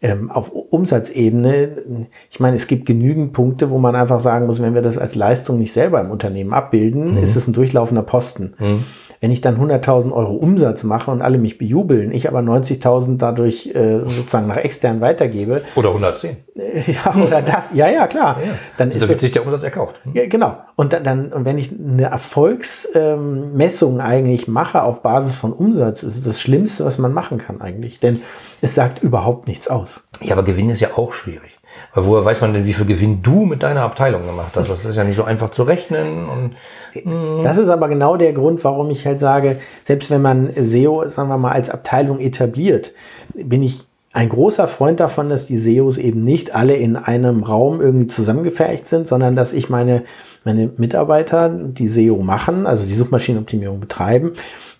[0.00, 4.74] ähm, auf Umsatzebene, ich meine, es gibt genügend Punkte, wo man einfach sagen muss, wenn
[4.74, 7.22] wir das als Leistung nicht selber im Unternehmen abbilden, mhm.
[7.22, 8.54] ist es ein durchlaufender Posten.
[8.58, 8.84] Mhm.
[9.22, 13.68] Wenn ich dann 100.000 Euro Umsatz mache und alle mich bejubeln, ich aber 90.000 dadurch
[13.68, 15.62] äh, sozusagen nach extern weitergebe.
[15.76, 16.38] Oder 110.
[16.56, 17.72] Äh, ja, oder das.
[17.72, 18.38] Ja, ja, klar.
[18.40, 18.52] Ja, ja.
[18.78, 19.94] Dann ist wird sich der Umsatz erkauft.
[20.02, 20.14] Hm?
[20.16, 20.56] Ja, genau.
[20.74, 26.02] Und dann, dann, und wenn ich eine Erfolgsmessung ähm, eigentlich mache auf Basis von Umsatz,
[26.02, 28.00] ist das Schlimmste, was man machen kann eigentlich.
[28.00, 28.22] Denn
[28.60, 30.02] es sagt überhaupt nichts aus.
[30.20, 31.51] Ja, aber Gewinn ist ja auch schwierig.
[31.94, 34.70] Weil woher weiß man denn, wie viel Gewinn du mit deiner Abteilung gemacht hast?
[34.70, 36.26] Das ist ja nicht so einfach zu rechnen.
[36.26, 36.54] Und,
[36.92, 37.42] hm.
[37.42, 41.28] das ist aber genau der Grund, warum ich halt sage, selbst wenn man SEO, sagen
[41.28, 42.92] wir mal, als Abteilung etabliert,
[43.34, 43.84] bin ich
[44.14, 48.86] ein großer Freund davon, dass die SEOs eben nicht alle in einem Raum irgendwie zusammengefercht
[48.86, 50.02] sind, sondern dass ich meine,
[50.44, 54.32] meine Mitarbeiter, die SEO machen, also die Suchmaschinenoptimierung betreiben,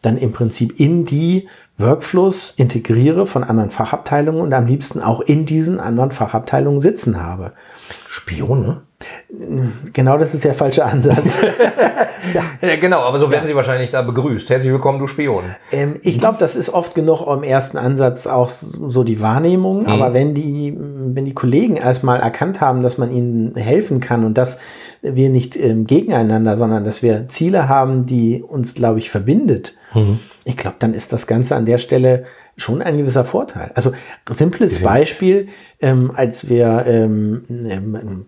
[0.03, 1.49] dann im Prinzip in die
[1.83, 7.53] Workflows integriere von anderen Fachabteilungen und am liebsten auch in diesen anderen Fachabteilungen sitzen habe.
[8.09, 8.83] Spione?
[9.93, 11.43] Genau, das ist der falsche Ansatz.
[12.35, 12.69] ja.
[12.69, 12.77] ja.
[12.77, 13.49] genau, aber so werden ja.
[13.49, 14.49] Sie wahrscheinlich da begrüßt.
[14.51, 15.45] Herzlich willkommen, du Spion.
[15.73, 19.83] Ähm, ich glaube, das ist oft genug im ersten Ansatz auch so die Wahrnehmung.
[19.83, 19.89] Mhm.
[19.89, 24.39] Aber wenn die, wenn die Kollegen erstmal erkannt haben, dass man ihnen helfen kann und
[24.39, 24.59] dass
[25.01, 30.21] wir nicht ähm, gegeneinander, sondern dass wir Ziele haben, die uns, glaube ich, verbindet, mhm.
[30.45, 32.25] Ich glaube, dann ist das Ganze an der Stelle
[32.57, 33.71] schon ein gewisser Vorteil.
[33.75, 33.93] Also
[34.31, 35.49] simples Beispiel,
[35.81, 38.27] ähm, als wir ähm, ähm,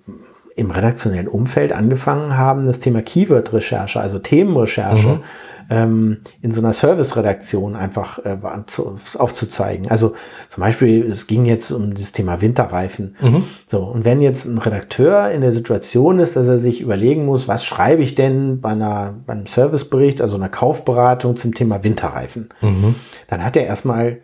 [0.56, 5.22] im redaktionellen Umfeld angefangen haben, das Thema Keyword-Recherche, also Themenrecherche, mhm.
[5.70, 8.36] Ähm, in so einer Service-Redaktion einfach äh,
[8.66, 9.90] zu, aufzuzeigen.
[9.90, 10.14] Also
[10.50, 13.16] zum Beispiel, es ging jetzt um das Thema Winterreifen.
[13.20, 13.44] Mhm.
[13.66, 17.48] So, und wenn jetzt ein Redakteur in der Situation ist, dass er sich überlegen muss,
[17.48, 22.50] was schreibe ich denn bei, einer, bei einem Servicebericht, also einer Kaufberatung zum Thema Winterreifen,
[22.60, 22.94] mhm.
[23.28, 24.18] dann hat er erstmal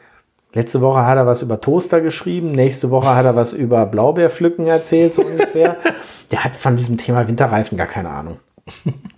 [0.52, 4.66] Letzte Woche hat er was über Toaster geschrieben, nächste Woche hat er was über Blaubeerpflücken
[4.66, 5.76] erzählt, so ungefähr.
[6.32, 8.38] Der hat von diesem Thema Winterreifen gar keine Ahnung.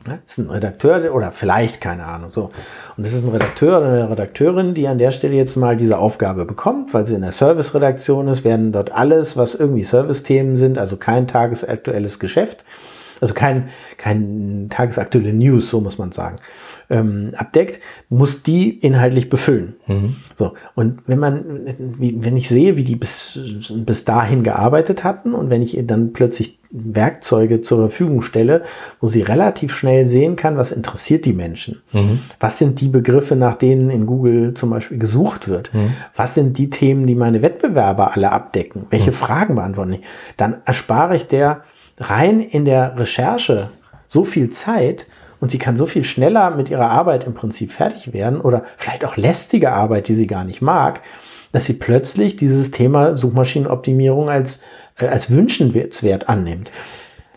[0.04, 2.30] Das ist ein Redakteur oder vielleicht keine Ahnung.
[2.32, 2.50] So.
[2.96, 5.98] Und das ist ein Redakteur oder eine Redakteurin, die an der Stelle jetzt mal diese
[5.98, 10.78] Aufgabe bekommt, weil sie in der Service-Redaktion ist, werden dort alles, was irgendwie Service-Themen sind,
[10.78, 12.64] also kein tagesaktuelles Geschäft,
[13.20, 16.38] also kein, kein tagesaktuelle News, so muss man sagen,
[16.90, 19.74] ähm, abdeckt, muss die inhaltlich befüllen.
[19.86, 20.16] Mhm.
[20.34, 20.54] So.
[20.74, 21.44] Und wenn man,
[21.98, 23.38] wenn ich sehe, wie die bis,
[23.74, 28.62] bis dahin gearbeitet hatten und wenn ich ihr dann plötzlich Werkzeuge zur Verfügung stelle,
[29.00, 31.82] wo sie relativ schnell sehen kann, was interessiert die Menschen.
[31.92, 32.20] Mhm.
[32.40, 35.72] Was sind die Begriffe, nach denen in Google zum Beispiel gesucht wird?
[35.74, 35.92] Mhm.
[36.16, 38.86] Was sind die Themen, die meine Wettbewerber alle abdecken?
[38.88, 39.14] Welche mhm.
[39.14, 40.00] Fragen beantworten ich?
[40.38, 41.62] Dann erspare ich der
[41.98, 43.68] rein in der Recherche
[44.08, 45.06] so viel Zeit
[45.42, 49.04] und sie kann so viel schneller mit ihrer Arbeit im Prinzip fertig werden oder vielleicht
[49.04, 51.00] auch lästige Arbeit, die sie gar nicht mag,
[51.50, 54.60] dass sie plötzlich dieses Thema Suchmaschinenoptimierung als,
[55.00, 56.70] äh, als wünschenswert annimmt.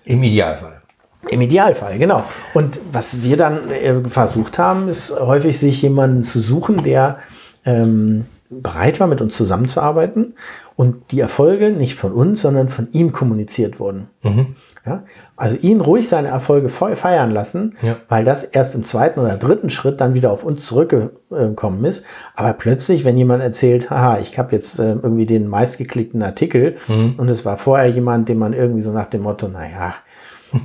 [0.06, 0.84] Im Idealfall.
[1.32, 2.24] Im Idealfall, genau.
[2.54, 7.18] Und was wir dann äh, versucht haben, ist häufig sich jemanden zu suchen, der
[7.66, 10.36] ähm, bereit war, mit uns zusammenzuarbeiten
[10.76, 14.10] und die Erfolge nicht von uns, sondern von ihm kommuniziert wurden.
[14.22, 14.56] Mhm.
[14.86, 15.04] Ja?
[15.36, 17.98] Also ihn ruhig seine Erfolge feiern lassen, ja.
[18.08, 22.06] weil das erst im zweiten oder dritten Schritt dann wieder auf uns zurückgekommen ist.
[22.36, 27.16] Aber plötzlich, wenn jemand erzählt, haha, ich habe jetzt äh, irgendwie den meistgeklickten Artikel mhm.
[27.18, 29.96] und es war vorher jemand, den man irgendwie so nach dem Motto, naja,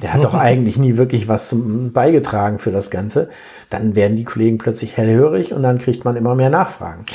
[0.03, 3.31] der hat doch eigentlich nie wirklich was zum, beigetragen für das Ganze,
[3.71, 7.07] dann werden die Kollegen plötzlich hellhörig und dann kriegt man immer mehr Nachfragen.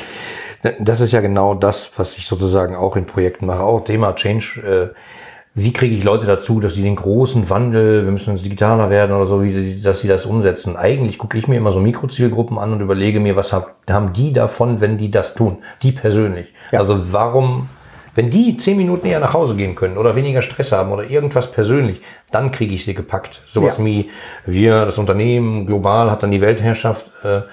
[0.80, 3.62] Das ist ja genau das, was ich sozusagen auch in Projekten mache.
[3.62, 4.92] Auch Thema Change.
[4.94, 4.96] Äh,
[5.58, 9.16] wie kriege ich Leute dazu, dass sie den großen Wandel, wir müssen uns digitaler werden
[9.16, 10.76] oder so, wie, dass sie das umsetzen?
[10.76, 14.82] Eigentlich gucke ich mir immer so Mikrozielgruppen an und überlege mir, was haben die davon,
[14.82, 15.60] wenn die das tun?
[15.82, 16.54] Die persönlich.
[16.74, 16.82] Ja.
[16.82, 17.70] Also warum,
[18.16, 21.50] wenn die zehn Minuten eher nach Hause gehen können oder weniger Stress haben oder irgendwas
[21.50, 22.02] persönlich,
[22.32, 23.42] dann kriege ich sie gepackt.
[23.48, 23.86] Sowas ja.
[23.86, 24.10] wie
[24.46, 27.44] wir, das Unternehmen global hat dann die Weltherrschaft, äh,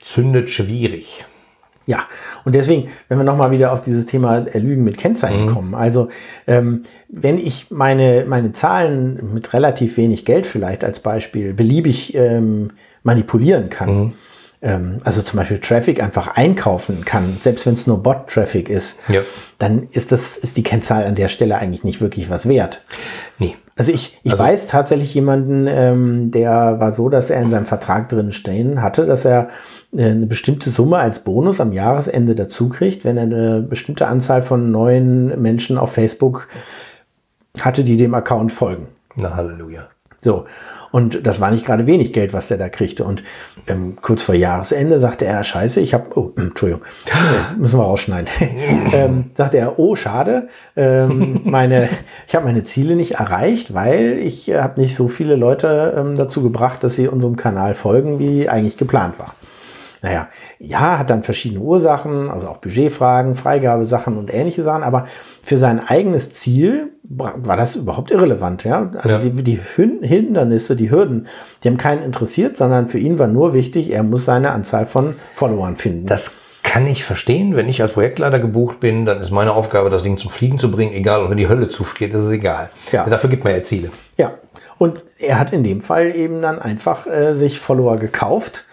[0.00, 1.24] zündet schwierig.
[1.88, 2.00] Ja,
[2.44, 5.54] und deswegen, wenn wir nochmal wieder auf dieses Thema Lügen mit Kennzeichen mhm.
[5.54, 5.74] kommen.
[5.74, 6.10] Also,
[6.46, 12.72] ähm, wenn ich meine, meine Zahlen mit relativ wenig Geld vielleicht als Beispiel beliebig ähm,
[13.04, 14.12] manipulieren kann, mhm.
[14.60, 19.22] ähm, also zum Beispiel Traffic einfach einkaufen kann, selbst wenn es nur Bot-Traffic ist, ja.
[19.56, 22.82] dann ist das, ist die Kennzahl an der Stelle eigentlich nicht wirklich was wert.
[23.38, 23.56] Nee.
[23.76, 27.64] Also ich, ich also, weiß tatsächlich jemanden, ähm, der war so, dass er in seinem
[27.64, 29.52] Vertrag drin stehen hatte, dass er äh,
[29.96, 34.70] eine bestimmte Summe als Bonus am Jahresende dazu kriegt, wenn er eine bestimmte Anzahl von
[34.70, 36.48] neuen Menschen auf Facebook
[37.60, 38.88] hatte, die dem Account folgen.
[39.16, 39.88] Na, Halleluja.
[40.20, 40.46] So.
[40.90, 43.04] Und das war nicht gerade wenig Geld, was der da kriegte.
[43.04, 43.22] Und
[43.66, 48.28] ähm, kurz vor Jahresende sagte er, scheiße, ich habe, oh, Entschuldigung, äh, müssen wir rausschneiden.
[48.92, 51.88] ähm, sagte er, oh, schade, ähm, meine,
[52.26, 56.16] ich habe meine Ziele nicht erreicht, weil ich äh, habe nicht so viele Leute ähm,
[56.16, 59.34] dazu gebracht, dass sie unserem Kanal folgen, wie eigentlich geplant war.
[60.02, 60.28] Naja,
[60.58, 65.06] ja, hat dann verschiedene Ursachen, also auch Budgetfragen, Freigabesachen und ähnliche Sachen, aber
[65.42, 68.64] für sein eigenes Ziel war das überhaupt irrelevant.
[68.64, 68.90] Ja?
[68.94, 69.18] Also Ja.
[69.18, 69.60] Die, die
[70.02, 71.26] Hindernisse, die Hürden,
[71.62, 75.16] die haben keinen interessiert, sondern für ihn war nur wichtig, er muss seine Anzahl von
[75.34, 76.06] Followern finden.
[76.06, 76.32] Das
[76.62, 77.56] kann ich verstehen.
[77.56, 80.70] Wenn ich als Projektleiter gebucht bin, dann ist meine Aufgabe, das Ding zum Fliegen zu
[80.70, 81.22] bringen, egal.
[81.22, 82.68] Und wenn die Hölle zugeht, ist es egal.
[82.92, 83.08] Ja.
[83.08, 83.90] Dafür gibt man ja Ziele.
[84.18, 84.34] Ja,
[84.76, 88.66] und er hat in dem Fall eben dann einfach äh, sich Follower gekauft.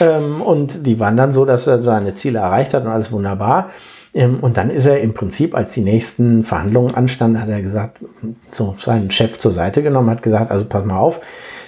[0.00, 3.70] Ähm, und die waren dann so, dass er seine Ziele erreicht hat und alles wunderbar.
[4.14, 7.98] Ähm, und dann ist er im Prinzip, als die nächsten Verhandlungen anstanden, hat er gesagt,
[8.50, 11.20] so seinen Chef zur Seite genommen, hat gesagt, also pass mal auf,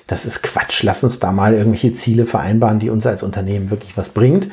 [0.07, 3.97] das ist Quatsch, lass uns da mal irgendwelche Ziele vereinbaren, die uns als Unternehmen wirklich
[3.97, 4.49] was bringt.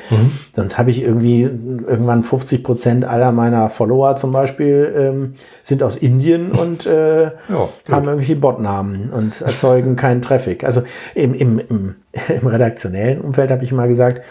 [0.56, 5.98] Sonst habe ich irgendwie irgendwann 50 Prozent aller meiner Follower zum Beispiel ähm, sind aus
[5.98, 10.64] Indien und äh, Ja, haben irgendwelche Botnamen und erzeugen keinen Traffic.
[10.64, 10.84] Also
[11.16, 11.96] im, im, im,
[12.30, 14.22] im redaktionellen Umfeld habe ich mal gesagt,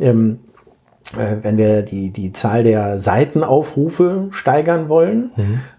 [0.00, 0.49] ähm, äh,
[1.16, 5.30] wenn wir die, die Zahl der Seitenaufrufe steigern wollen,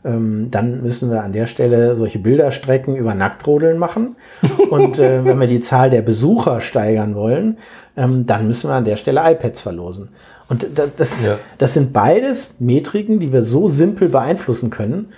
[0.03, 4.15] ähm, dann müssen wir an der Stelle solche Bilderstrecken über Nacktrodeln machen.
[4.69, 7.57] Und äh, wenn wir die Zahl der Besucher steigern wollen,
[7.95, 10.09] ähm, dann müssen wir an der Stelle iPads verlosen.
[10.49, 11.37] Und da, das, Ja.
[11.57, 15.09] das sind beides Metriken, die wir so simpel beeinflussen können.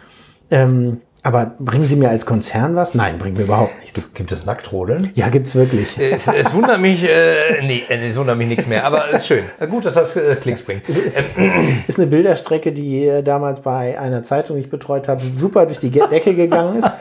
[0.52, 2.94] Ähm, aber bringen sie mir als Konzern was?
[2.94, 4.14] Nein, bringen mir überhaupt nichts.
[4.14, 5.12] Gibt es Nacktrodeln?
[5.16, 5.98] Ja, gibt's wirklich.
[5.98, 9.44] Es, es wundert mich, äh, nee, äh, es wundert mich nichts mehr, aber ist schön.
[9.70, 10.84] Gut, dass das äh, Klicks bringt.
[10.88, 15.80] Ähm, ist eine Bilderstrecke, die damals bei einer Zeitung, die ich betreut habe, super durch
[15.80, 16.92] die Decke gegangen ist.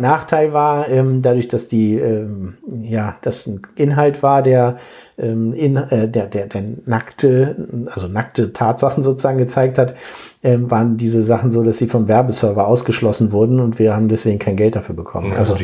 [0.00, 4.78] Nachteil war, ähm, dadurch, dass die, ähm, ja, das ein Inhalt war, der,
[5.18, 7.56] ähm, in, äh, der, der, der nackte,
[7.94, 9.94] also nackte Tatsachen sozusagen gezeigt hat,
[10.42, 14.38] ähm, waren diese Sachen so, dass sie vom Werbeserver ausgeschlossen wurden und wir haben deswegen
[14.38, 15.32] kein Geld dafür bekommen.
[15.36, 15.56] also,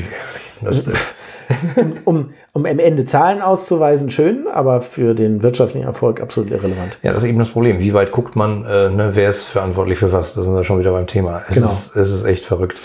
[0.65, 0.83] Also,
[2.05, 6.99] um, um am Ende Zahlen auszuweisen, schön, aber für den wirtschaftlichen Erfolg absolut irrelevant.
[7.03, 7.79] ja, das ist eben das Problem.
[7.81, 10.35] Wie weit guckt man, äh, ne, wer ist verantwortlich für was?
[10.35, 11.43] Da sind wir schon wieder beim Thema.
[11.49, 11.71] Es, Genau.
[11.71, 12.81] ist, es ist echt verrückt.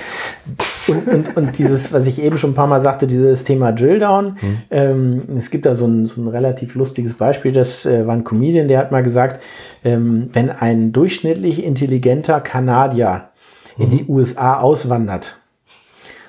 [0.87, 4.37] Und, und, und dieses, was ich eben schon ein paar Mal sagte, dieses Thema Drilldown.
[4.69, 7.51] Ähm, es gibt da so ein, so ein relativ lustiges Beispiel.
[7.51, 9.43] Das äh, war ein Comedian, der hat mal gesagt,
[9.83, 13.29] ähm, wenn ein durchschnittlich intelligenter Kanadier
[13.77, 15.39] in die USA auswandert,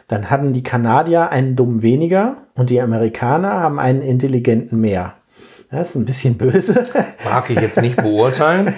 [0.07, 5.15] dann hatten die Kanadier einen Dumm weniger und die Amerikaner haben einen intelligenten mehr.
[5.71, 6.87] Das ist ein bisschen böse.
[7.25, 8.73] Mag ich jetzt nicht beurteilen,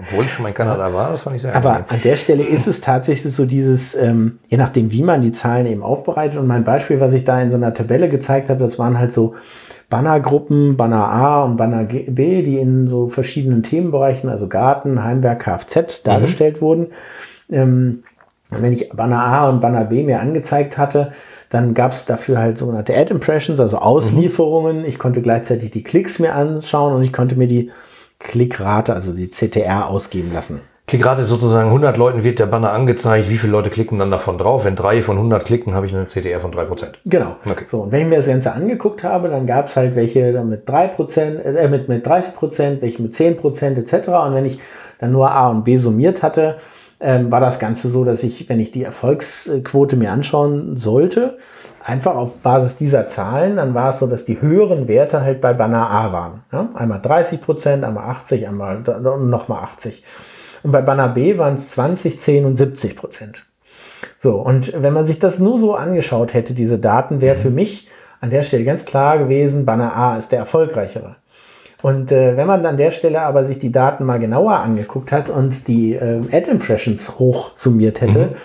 [0.00, 2.42] obwohl ich schon mal in Kanada war, das fand ich sehr Aber an der Stelle
[2.42, 6.38] ist es tatsächlich so dieses, ähm, je nachdem, wie man die Zahlen eben aufbereitet.
[6.38, 9.14] Und mein Beispiel, was ich da in so einer Tabelle gezeigt habe, das waren halt
[9.14, 9.34] so
[9.88, 16.02] Bannergruppen, Banner A und Banner B, die in so verschiedenen Themenbereichen, also Garten, Heimwerk, Kfz,
[16.02, 16.88] dargestellt wurden.
[17.50, 18.02] Ähm,
[18.50, 21.12] und wenn ich Banner A und Banner B mir angezeigt hatte,
[21.48, 24.84] dann gab es dafür halt sogenannte Ad Impressions, also Auslieferungen.
[24.84, 27.70] Ich konnte gleichzeitig die Klicks mir anschauen und ich konnte mir die
[28.18, 30.60] Klickrate, also die CTR, ausgeben lassen.
[30.86, 33.30] Klickrate ist sozusagen 100 Leuten wird der Banner angezeigt.
[33.30, 34.66] Wie viele Leute klicken dann davon drauf?
[34.66, 36.88] Wenn drei von 100 klicken, habe ich eine CTR von 3%.
[37.06, 37.36] Genau.
[37.48, 37.64] Okay.
[37.70, 40.68] So, und wenn ich mir das Ganze angeguckt habe, dann gab es halt welche mit
[40.68, 44.08] 3%, äh, mit, mit 30%, welche mit 10% etc.
[44.08, 44.58] Und wenn ich
[44.98, 46.56] dann nur A und B summiert hatte,
[47.04, 51.36] ähm, war das Ganze so, dass ich, wenn ich die Erfolgsquote mir anschauen sollte,
[51.84, 55.52] einfach auf Basis dieser Zahlen, dann war es so, dass die höheren Werte halt bei
[55.52, 56.44] Banner A waren.
[56.50, 56.70] Ja?
[56.74, 58.80] Einmal 30%, einmal 80, einmal
[59.18, 60.02] nochmal 80.
[60.62, 63.44] Und bei Banner B waren es 20, 10 und 70 Prozent.
[64.18, 67.88] So, und wenn man sich das nur so angeschaut hätte, diese Daten, wäre für mich
[68.22, 71.16] an der Stelle ganz klar gewesen, Banner A ist der erfolgreichere.
[71.84, 75.28] Und äh, wenn man an der Stelle aber sich die Daten mal genauer angeguckt hat
[75.28, 78.36] und die ähm, Ad Impressions hoch summiert hätte,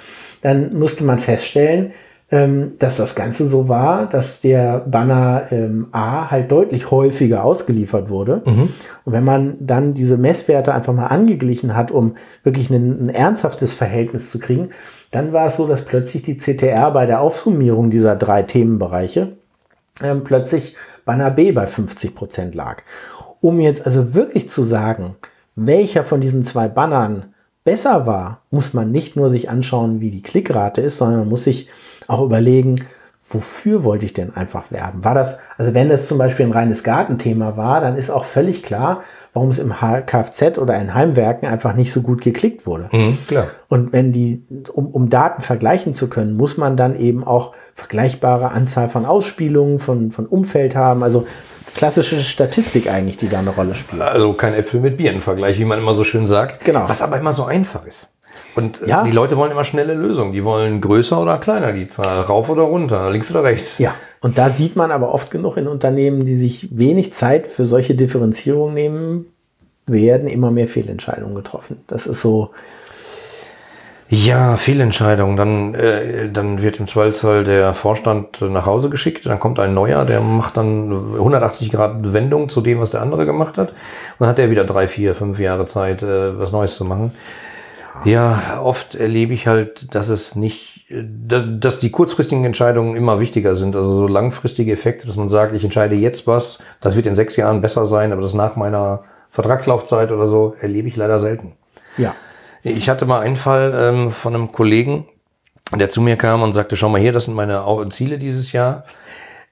[0.41, 1.93] dann musste man feststellen,
[2.31, 8.09] ähm, dass das Ganze so war, dass der Banner ähm, A halt deutlich häufiger ausgeliefert
[8.09, 8.41] wurde.
[9.05, 13.73] Und wenn man dann diese Messwerte einfach mal angeglichen hat, um wirklich ein, ein ernsthaftes
[13.73, 14.71] Verhältnis zu kriegen,
[15.11, 19.37] dann war es so, dass plötzlich die CTR bei der Aufsummierung dieser drei Themenbereiche
[20.03, 20.75] ähm, plötzlich
[21.05, 22.83] Banner B bei 50 Prozent lag.
[23.41, 25.15] Um jetzt also wirklich zu sagen,
[25.55, 27.33] welcher von diesen zwei Bannern
[27.63, 31.43] besser war, muss man nicht nur sich anschauen, wie die Klickrate ist, sondern man muss
[31.43, 31.69] sich
[32.07, 32.75] auch überlegen,
[33.31, 35.03] wofür wollte ich denn einfach werben?
[35.03, 38.63] War das, also wenn das zum Beispiel ein reines Gartenthema war, dann ist auch völlig
[38.63, 42.89] klar, warum es im Kfz oder in Heimwerken einfach nicht so gut geklickt wurde.
[42.91, 43.17] Mhm.
[43.67, 48.49] Und wenn die, um, um Daten vergleichen zu können, muss man dann eben auch vergleichbare
[48.49, 51.03] Anzahl von Ausspielungen, von, von Umfeld haben.
[51.03, 51.27] Also
[51.76, 54.01] klassische Statistik eigentlich, die da eine Rolle spielt.
[54.01, 56.63] Also kein Äpfel mit Bieren Vergleich, wie man immer so schön sagt.
[56.65, 56.88] Genau.
[56.88, 58.07] Was aber immer so einfach ist.
[58.55, 59.03] Und äh, Ja.
[59.03, 60.34] die Leute wollen immer schnelle Lösungen.
[60.34, 63.78] Die wollen größer oder kleiner die Zahl, rauf oder runter, links oder rechts.
[63.78, 67.65] Ja, und da sieht man aber oft genug in Unternehmen, die sich wenig Zeit für
[67.65, 69.26] solche Differenzierungen nehmen,
[69.86, 71.78] werden immer mehr Fehlentscheidungen getroffen.
[71.88, 72.51] Das ist so,
[74.12, 75.38] Ja, Fehlentscheidung.
[75.38, 79.28] Dann, äh, dann wird im Zweifelsfall der Vorstand nach Hause geschickt.
[79.28, 83.28] Dann kommt ein neuer, der macht dann 180 Grad Wendung zu dem, was der andere
[83.28, 83.70] gemacht hat.
[83.70, 83.76] Und
[84.22, 87.12] dann hat er wieder drei, vier, fünf Jahre Zeit, äh, was Neues zu machen.
[88.03, 93.55] Ja, oft erlebe ich halt, dass es nicht, dass, dass die kurzfristigen Entscheidungen immer wichtiger
[93.55, 93.76] sind.
[93.76, 97.36] Also so langfristige Effekte, dass man sagt, ich entscheide jetzt was, das wird in sechs
[97.36, 101.53] Jahren besser sein, aber das nach meiner Vertragslaufzeit oder so erlebe ich leider selten.
[101.97, 102.16] ja,
[102.64, 105.07] Ich hatte mal einen Fall ähm, von einem Kollegen,
[105.74, 108.84] der zu mir kam und sagte, schau mal hier, das sind meine Ziele dieses Jahr.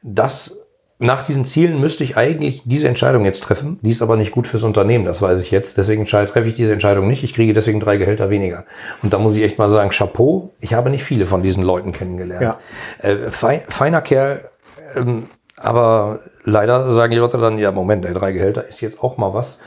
[0.02, 0.58] Das,
[1.00, 3.80] nach diesen Zielen müsste ich eigentlich diese Entscheidung jetzt treffen.
[3.82, 5.78] Die ist aber nicht gut fürs Unternehmen, das weiß ich jetzt.
[5.78, 7.24] Deswegen treffe ich diese Entscheidung nicht.
[7.24, 8.66] Ich kriege deswegen drei Gehälter weniger.
[9.04, 11.92] Und da muss ich echt mal sagen, Chapeau, ich habe nicht viele von diesen Leuten
[11.92, 12.42] kennengelernt.
[12.42, 12.60] Ja.
[13.00, 14.50] Äh, fei- feiner Kerl,
[14.96, 19.18] ähm, aber leider sagen die Leute dann, ja Moment, der drei Gehälter ist jetzt auch
[19.18, 19.60] mal was.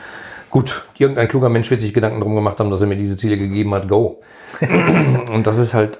[0.50, 3.38] Gut, irgendein kluger Mensch wird sich Gedanken drum gemacht haben, dass er mir diese Ziele
[3.38, 4.20] gegeben hat, go.
[5.32, 5.98] Und das ist halt,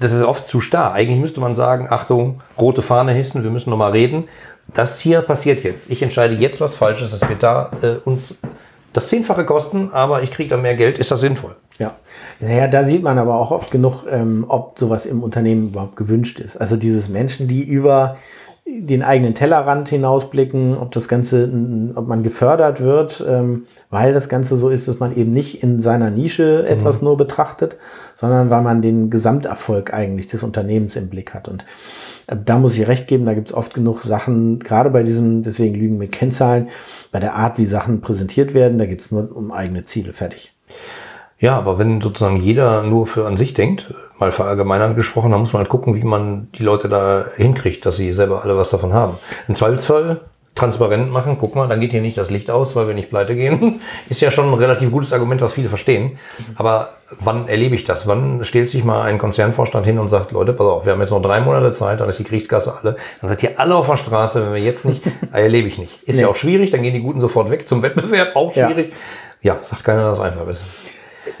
[0.00, 0.92] das ist oft zu starr.
[0.92, 4.24] Eigentlich müsste man sagen, Achtung, rote Fahne hissen, wir müssen nochmal reden.
[4.72, 5.90] Das hier passiert jetzt.
[5.90, 8.34] Ich entscheide jetzt was Falsches, das wird da äh, uns
[8.92, 10.98] das Zehnfache kosten, aber ich kriege da mehr Geld.
[10.98, 11.56] Ist das sinnvoll?
[11.78, 11.94] ja.
[12.40, 16.40] Naja, da sieht man aber auch oft genug, ähm, ob sowas im Unternehmen überhaupt gewünscht
[16.40, 16.56] ist.
[16.56, 18.16] Also dieses Menschen, die über
[18.66, 21.50] den eigenen Tellerrand hinausblicken, ob das Ganze,
[21.94, 25.80] ob man gefördert wird, ähm, weil das Ganze so ist, dass man eben nicht in
[25.80, 27.76] seiner Nische etwas nur betrachtet,
[28.14, 31.46] sondern weil man den Gesamterfolg eigentlich des Unternehmens im Blick hat.
[31.46, 31.66] Und
[32.26, 35.42] äh, da muss ich recht geben, da gibt es oft genug Sachen, gerade bei diesen,
[35.42, 36.68] deswegen Lügen mit Kennzahlen,
[37.12, 40.54] bei der Art, wie Sachen präsentiert werden, da geht es nur um eigene Ziele, fertig.
[41.38, 45.52] Ja, aber wenn sozusagen jeder nur für an sich denkt, mal verallgemeinert gesprochen, dann muss
[45.52, 48.92] man halt gucken, wie man die Leute da hinkriegt, dass sie selber alle was davon
[48.92, 49.18] haben.
[49.48, 50.20] Im Zweifelsfall
[50.54, 53.34] transparent machen, guck mal, dann geht hier nicht das Licht aus, weil wir nicht pleite
[53.34, 53.80] gehen.
[54.08, 56.16] Ist ja schon ein relativ gutes Argument, was viele verstehen.
[56.54, 58.06] Aber wann erlebe ich das?
[58.06, 61.10] Wann stellt sich mal ein Konzernvorstand hin und sagt, Leute, pass auf, wir haben jetzt
[61.10, 62.94] noch drei Monate Zeit, dann ist die Kriegskasse alle.
[63.20, 65.02] Dann seid ihr alle auf der Straße, wenn wir jetzt nicht,
[65.32, 66.00] erlebe ich nicht.
[66.04, 66.32] Ist ja Nee.
[66.32, 68.68] auch schwierig, dann gehen die Guten sofort weg zum Wettbewerb, auch Ja.
[68.68, 68.92] schwierig.
[69.42, 70.60] Ja, sagt keiner, dass es einfach ist.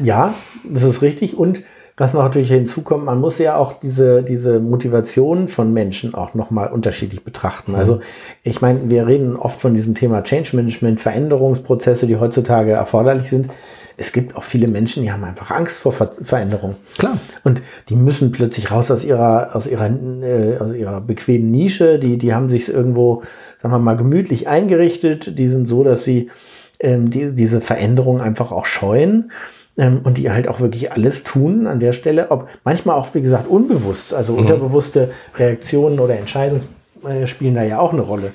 [0.00, 1.36] Ja, das ist richtig.
[1.38, 1.60] Und
[1.96, 6.72] was noch natürlich hinzukommt, man muss ja auch diese, diese Motivation von Menschen auch nochmal
[6.72, 7.76] unterschiedlich betrachten.
[7.76, 8.00] Also
[8.42, 13.48] ich meine, wir reden oft von diesem Thema Change Management, Veränderungsprozesse, die heutzutage erforderlich sind.
[13.96, 16.74] Es gibt auch viele Menschen, die haben einfach Angst vor Ver Veränderung.
[16.98, 17.18] Klar.
[17.44, 22.00] Und die müssen plötzlich raus aus ihrer, aus ihrer, äh, aus ihrer bequemen Nische.
[22.00, 23.22] Die, die haben sich irgendwo,
[23.62, 25.38] sagen wir mal, gemütlich eingerichtet.
[25.38, 26.28] Die sind so, dass sie
[26.80, 29.30] ähm, die, diese Veränderung einfach auch scheuen.
[29.76, 33.22] Ähm, und die halt auch wirklich alles tun an der Stelle, ob manchmal auch, wie
[33.22, 36.62] gesagt, unbewusst, also unterbewusste Reaktionen oder Entscheidungen
[37.04, 38.32] äh, spielen da ja auch eine Rolle.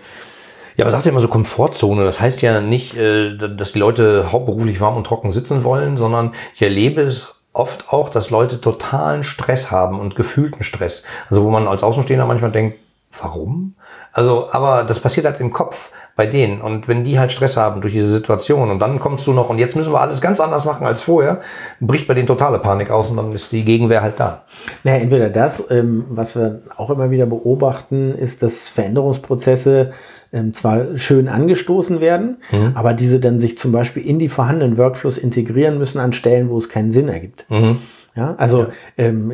[0.75, 2.05] Ja, aber sagt ja immer so Komfortzone.
[2.05, 6.33] Das heißt ja nicht, äh, dass die Leute hauptberuflich warm und trocken sitzen wollen, sondern
[6.55, 11.03] ich erlebe es oft auch, dass Leute totalen Stress haben und gefühlten Stress.
[11.29, 12.79] Also wo man als Außenstehender manchmal denkt,
[13.21, 13.75] warum?
[14.13, 16.59] Also, aber das passiert halt im Kopf bei denen.
[16.59, 19.57] Und wenn die halt Stress haben durch diese Situation und dann kommst du noch und
[19.57, 21.39] jetzt müssen wir alles ganz anders machen als vorher,
[21.79, 24.43] bricht bei denen totale Panik aus und dann ist die Gegenwehr halt da.
[24.83, 29.91] Naja, entweder das, ähm, was wir auch immer wieder beobachten, ist, dass Veränderungsprozesse
[30.33, 32.39] ähm, zwar schön angestoßen werden,
[32.75, 36.57] aber diese dann sich zum Beispiel in die vorhandenen Workflows integrieren müssen an Stellen, wo
[36.57, 37.45] es keinen Sinn ergibt.
[38.15, 39.31] Ja, also ähm,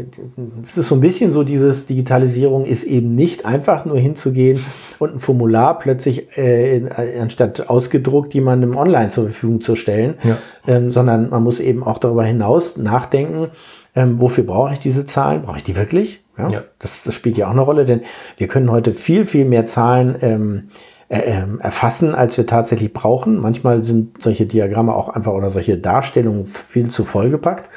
[0.61, 4.59] es ist so ein bisschen so, dieses Digitalisierung ist eben nicht einfach nur hinzugehen
[4.99, 10.15] und ein Formular plötzlich äh, in, äh, anstatt ausgedruckt jemandem online zur Verfügung zu stellen,
[10.23, 10.37] Ja.
[10.67, 13.47] ähm, sondern man muss eben auch darüber hinaus nachdenken,
[13.95, 15.43] ähm, wofür brauche ich diese Zahlen?
[15.43, 16.23] Brauche ich die wirklich?
[16.37, 16.63] Ja, Ja.
[16.79, 18.01] Das, das spielt ja auch eine Rolle, denn
[18.37, 20.63] wir können heute viel, viel mehr Zahlen ähm,
[21.07, 23.39] äh, ähm, erfassen, als wir tatsächlich brauchen.
[23.39, 27.69] Manchmal sind solche Diagramme auch einfach oder solche Darstellungen viel zu vollgepackt.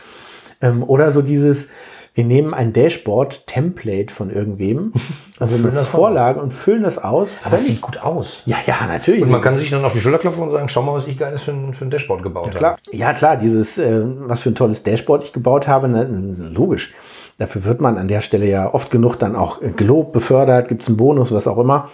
[0.60, 1.68] Ähm, oder so dieses,
[2.14, 4.92] wir nehmen ein Dashboard-Template von irgendwem,
[5.38, 7.36] also eine Vorlage und füllen das aus.
[7.44, 8.42] Aber das sieht gut aus.
[8.44, 9.22] ja, ja, natürlich.
[9.22, 11.16] Und man kann sich dann auf die Schulter klopfen und sagen, schau mal, was ich
[11.16, 12.58] geiles für ein, für ein Dashboard gebaut habe.
[12.58, 12.76] Klar.
[12.90, 16.04] Ja, klar, dieses, äh, was für ein tolles Dashboard ich gebaut habe, ne,
[16.52, 16.92] logisch.
[17.38, 20.82] Dafür wird man an der Stelle ja oft genug dann auch äh, gelobt, befördert, gibt
[20.82, 21.88] es einen Bonus, was auch immer.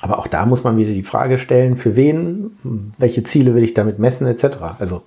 [0.00, 2.56] Aber auch da muss man wieder die Frage stellen, für wen,
[2.98, 4.46] welche Ziele will ich damit messen, etc.
[4.78, 5.02] Also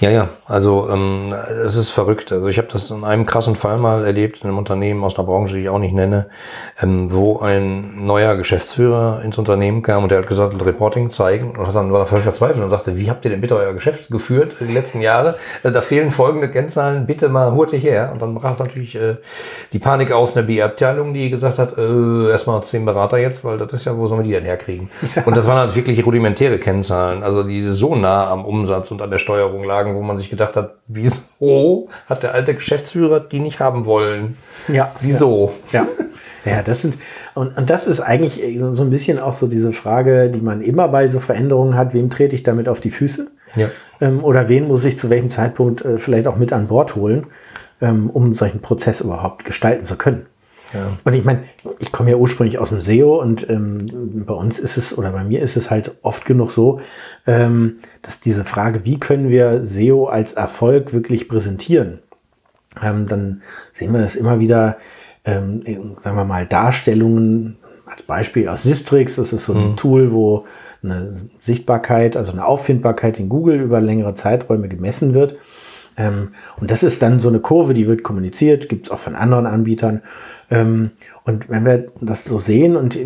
[0.00, 2.32] ja, ja, also ähm, es ist verrückt.
[2.32, 5.26] Also ich habe das in einem krassen Fall mal erlebt in einem Unternehmen aus einer
[5.26, 6.26] Branche, die ich auch nicht nenne,
[6.80, 11.66] ähm, wo ein neuer Geschäftsführer ins Unternehmen kam und der hat gesagt, Reporting zeigen und
[11.66, 14.10] hat dann war er völlig verzweifelt und sagte, wie habt ihr denn bitte euer Geschäft
[14.10, 15.36] geführt die letzten Jahre?
[15.62, 18.10] Äh, da fehlen folgende Kennzahlen, bitte mal hurtig her.
[18.12, 19.16] Und dann brach natürlich äh,
[19.72, 23.58] die Panik aus in der BI-Abteilung, die gesagt hat, äh, erstmal zehn Berater jetzt, weil
[23.58, 24.90] das ist ja, wo sollen wir die denn herkriegen?
[25.24, 29.10] Und das waren halt wirklich rudimentäre Kennzahlen, also die so nah am Umsatz und an
[29.10, 33.60] der Steuerung lagen, wo man sich gedacht hat, wieso hat der alte Geschäftsführer die nicht
[33.60, 34.36] haben wollen?
[34.68, 34.92] Ja.
[35.00, 35.52] Wieso?
[35.72, 35.86] Ja.
[36.44, 36.96] Ja, das sind,
[37.34, 38.42] und, und das ist eigentlich
[38.72, 42.10] so ein bisschen auch so diese Frage, die man immer bei so Veränderungen hat, wem
[42.10, 43.28] trete ich damit auf die Füße?
[43.54, 43.68] Ja.
[44.00, 47.26] Ähm, oder wen muss ich zu welchem Zeitpunkt äh, vielleicht auch mit an Bord holen,
[47.80, 50.26] ähm, um solchen Prozess überhaupt gestalten zu können?
[50.72, 50.96] Ja.
[51.04, 51.44] Und ich meine,
[51.80, 55.24] ich komme ja ursprünglich aus dem SEO und ähm, bei uns ist es oder bei
[55.24, 56.80] mir ist es halt oft genug so,
[57.26, 62.00] ähm, dass diese Frage, wie können wir SEO als Erfolg wirklich präsentieren,
[62.82, 63.42] ähm, dann
[63.72, 64.78] sehen wir das immer wieder,
[65.24, 69.16] ähm, in, sagen wir mal, Darstellungen als Beispiel aus Sistrix.
[69.16, 69.76] Das ist so ein Mhm.
[69.76, 70.46] Tool, wo
[70.82, 75.36] eine Sichtbarkeit, also eine Auffindbarkeit in Google über längere Zeiträume gemessen wird.
[75.96, 79.14] Ähm, und das ist dann so eine Kurve, die wird kommuniziert, gibt es auch von
[79.14, 80.02] anderen Anbietern.
[80.52, 80.90] Ähm,
[81.24, 82.98] und wenn wir das so sehen, und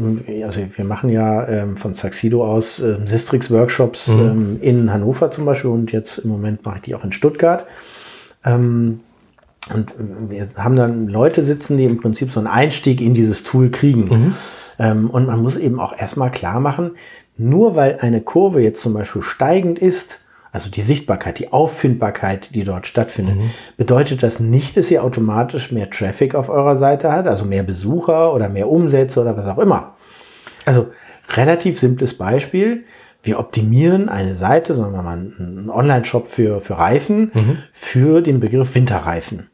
[0.42, 5.70] also wir machen ja ähm, von Saxido aus ähm, Sistrix-Workshops ähm, in Hannover zum Beispiel
[5.70, 7.66] und jetzt im Moment mache ich die auch in Stuttgart.
[8.44, 9.00] Und
[10.28, 14.34] wir haben dann Leute sitzen, die im Prinzip so einen Einstieg in dieses Tool kriegen.
[14.78, 16.92] Ähm, und man muss eben auch erstmal klar machen,
[17.36, 20.20] nur weil eine Kurve jetzt zum Beispiel steigend ist,
[20.56, 23.36] also die Sichtbarkeit, die Auffindbarkeit, die dort stattfindet,
[23.76, 28.32] bedeutet das nicht, dass ihr automatisch mehr Traffic auf eurer Seite hat, also mehr Besucher
[28.32, 29.96] oder mehr Umsätze oder was auch immer.
[30.64, 30.86] Also
[31.34, 32.84] relativ simples Beispiel.
[33.22, 37.32] Wir optimieren eine Seite, sagen wir mal einen Online-Shop für, für Reifen,
[37.70, 39.50] für den Begriff Winterreifen.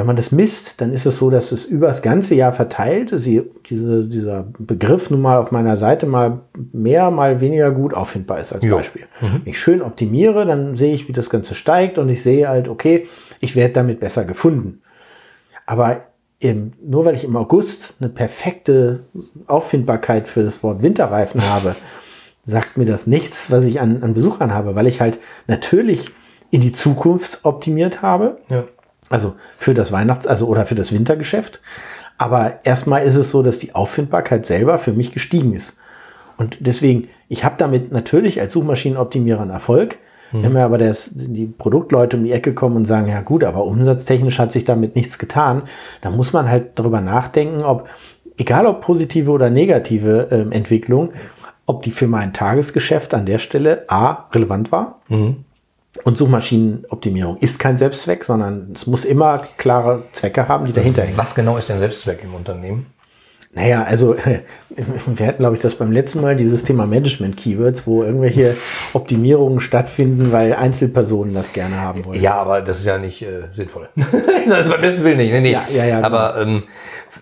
[0.00, 3.10] Wenn man das misst, dann ist es so, dass es über das ganze Jahr verteilt,
[3.12, 6.40] sie, diese, dieser Begriff nun mal auf meiner Seite mal
[6.72, 8.76] mehr, mal weniger gut auffindbar ist als Jo.
[8.76, 9.02] Beispiel.
[9.20, 12.68] Wenn ich schön optimiere, dann sehe ich, wie das Ganze steigt und ich sehe halt,
[12.68, 13.08] okay,
[13.40, 14.80] ich werde damit besser gefunden.
[15.66, 16.04] Aber
[16.38, 19.00] im, nur weil ich im August eine perfekte
[19.48, 21.76] Auffindbarkeit für das Wort Winterreifen habe,
[22.46, 26.10] sagt mir das nichts, was ich an, an Besuchern habe, weil ich halt natürlich
[26.50, 28.38] in die Zukunft optimiert habe.
[28.48, 28.64] Ja.
[29.10, 31.60] Also für das Weihnachts-, also oder für das Wintergeschäft.
[32.16, 35.76] Aber erstmal ist es so, dass die Auffindbarkeit selber für mich gestiegen ist.
[36.38, 39.98] Und deswegen, ich habe damit natürlich als Suchmaschinenoptimierer einen Erfolg.
[40.32, 43.64] Wenn mir aber das, die Produktleute um die Ecke kommen und sagen, ja gut, aber
[43.64, 45.62] umsatztechnisch hat sich damit nichts getan,
[46.02, 47.88] dann muss man halt darüber nachdenken, ob,
[48.38, 51.10] egal ob positive oder negative ähm, Entwicklung,
[51.66, 55.00] ob die für mein Tagesgeschäft an der Stelle A relevant war
[56.04, 61.18] und Suchmaschinenoptimierung ist kein Selbstzweck, sondern es muss immer klare Zwecke haben, die dahinter hängen.
[61.18, 62.86] Was genau ist denn Selbstzweck im Unternehmen?
[63.52, 64.14] Naja, also
[65.06, 68.56] wir hatten, glaube ich, das beim letzten Mal, dieses Thema Management-Keywords, wo irgendwelche
[68.92, 72.20] Optimierungen stattfinden, weil Einzelpersonen das gerne haben wollen.
[72.20, 73.88] Ja, aber das ist ja nicht äh, sinnvoll.
[73.96, 75.32] beim besten Willen nicht.
[75.32, 75.52] Nee, nee.
[75.52, 76.62] Ja, ja, ja, aber ähm,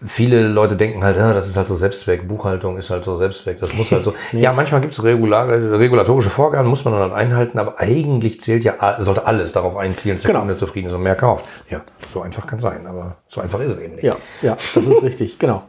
[0.05, 3.61] viele Leute denken halt, ja, das ist halt so Selbstzweck, Buchhaltung ist halt so Selbstzweck,
[3.61, 4.15] das muss halt so.
[4.33, 8.97] Ja, manchmal gibt es regulatorische Vorgaben, muss man dann halt einhalten, aber eigentlich zählt ja,
[9.01, 10.41] sollte alles darauf einzielen, dass der Genau.
[10.41, 11.45] Kunde zufrieden ist und mehr kauft.
[11.71, 11.83] Ja,
[12.13, 14.05] so einfach kann sein, aber so einfach ist es eben nicht.
[14.05, 15.63] Ja, ja, das ist richtig, genau.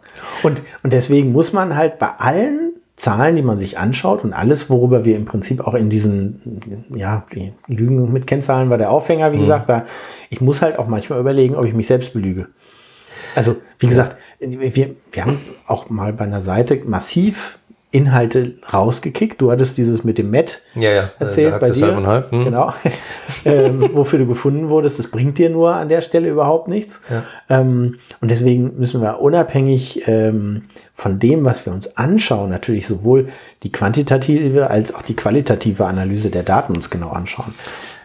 [0.43, 4.69] Und, und deswegen muss man halt bei allen Zahlen, die man sich anschaut und alles,
[4.69, 9.31] worüber wir im Prinzip auch in diesen, ja, die Lügen mit Kennzahlen war der Aufhänger,
[9.31, 9.85] wie gesagt, war,
[10.29, 12.47] ich muss halt auch manchmal überlegen, ob ich mich selbst belüge.
[13.35, 17.59] Also, wie gesagt, wir, wir haben auch mal bei einer Seite massiv
[17.91, 19.41] Inhalte rausgekickt.
[19.41, 21.95] Du hattest dieses mit dem Met Ja, ja, äh, erzählt der bei dir.
[21.95, 22.43] halb halb, hm.
[22.43, 22.73] Genau.
[23.45, 27.01] ähm, wofür du gefunden wurdest, das bringt dir nur an der Stelle überhaupt nichts.
[27.09, 27.23] Ja.
[27.49, 33.29] Ähm, und deswegen müssen wir unabhängig ähm, von dem, was wir uns anschauen, natürlich sowohl
[33.63, 37.55] die quantitative als auch die qualitative Analyse der Daten uns genau anschauen.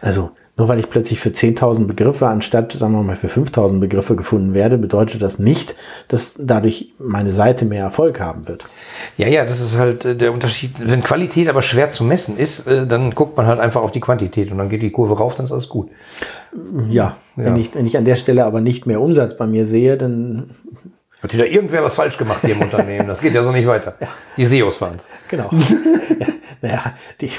[0.01, 4.15] Also nur weil ich plötzlich für 10.000 Begriffe anstatt, sagen wir mal, für 5.000 Begriffe
[4.15, 5.75] gefunden werde, bedeutet das nicht,
[6.07, 8.65] dass dadurch meine Seite mehr Erfolg haben wird.
[9.17, 10.71] Ja, ja, das ist halt äh, der Unterschied.
[10.79, 13.99] Wenn Qualität aber schwer zu messen ist, äh, dann guckt man halt einfach auf die
[13.99, 15.89] Quantität und dann geht die Kurve rauf, dann ist alles gut.
[16.89, 19.97] Ja, Wenn, ich, wenn ich an der Stelle aber nicht mehr Umsatz bei mir sehe,
[19.97, 20.51] dann
[21.25, 23.07] Hat wieder irgendwer was falsch gemacht hier im Unternehmen.
[23.07, 23.95] Das geht ja so nicht weiter.
[24.37, 25.49] Die SEOs waren Genau.
[26.19, 26.27] ja,
[26.61, 27.31] naja, die,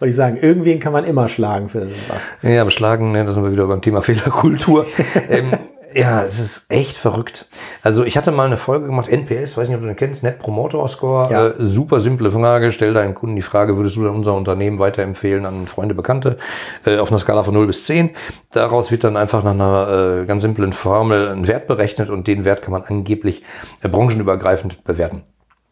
[0.00, 2.20] wollte ich sagen, irgendwen kann man immer schlagen für was.
[2.42, 4.86] Ja, beschlagen, ne, da sind wir wieder beim Thema Fehlerkultur.
[5.28, 5.52] ähm,
[5.92, 7.46] Ja, es ist echt verrückt.
[7.82, 10.38] Also ich hatte mal eine Folge gemacht, NPS, weiß nicht, ob du den kennst, Net
[10.38, 11.30] Promoter Score.
[11.30, 11.46] Ja.
[11.48, 15.46] Äh, super simple Frage, stell deinen Kunden die Frage, würdest du denn unser Unternehmen weiterempfehlen
[15.46, 16.38] an Freunde, Bekannte,
[16.84, 18.10] äh, auf einer Skala von 0 bis 10.
[18.52, 22.44] Daraus wird dann einfach nach einer äh, ganz simplen Formel ein Wert berechnet und den
[22.44, 23.42] Wert kann man angeblich
[23.82, 25.22] äh, branchenübergreifend bewerten.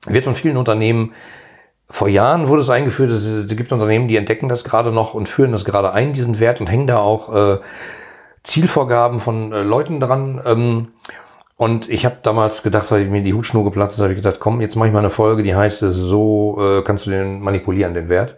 [0.06, 1.12] Wird von vielen Unternehmen
[1.90, 5.52] vor Jahren wurde es eingeführt, es gibt Unternehmen, die entdecken das gerade noch und führen
[5.52, 7.58] das gerade ein, diesen Wert, und hängen da auch äh,
[8.42, 10.40] Zielvorgaben von äh, Leuten dran.
[10.44, 10.88] Ähm,
[11.56, 14.60] und ich habe damals gedacht, weil mir die Hutschnur geplatzt ist, habe ich gedacht, komm,
[14.60, 17.94] jetzt mache ich mal eine Folge, die heißt, äh, so äh, kannst du den manipulieren,
[17.94, 18.36] den Wert.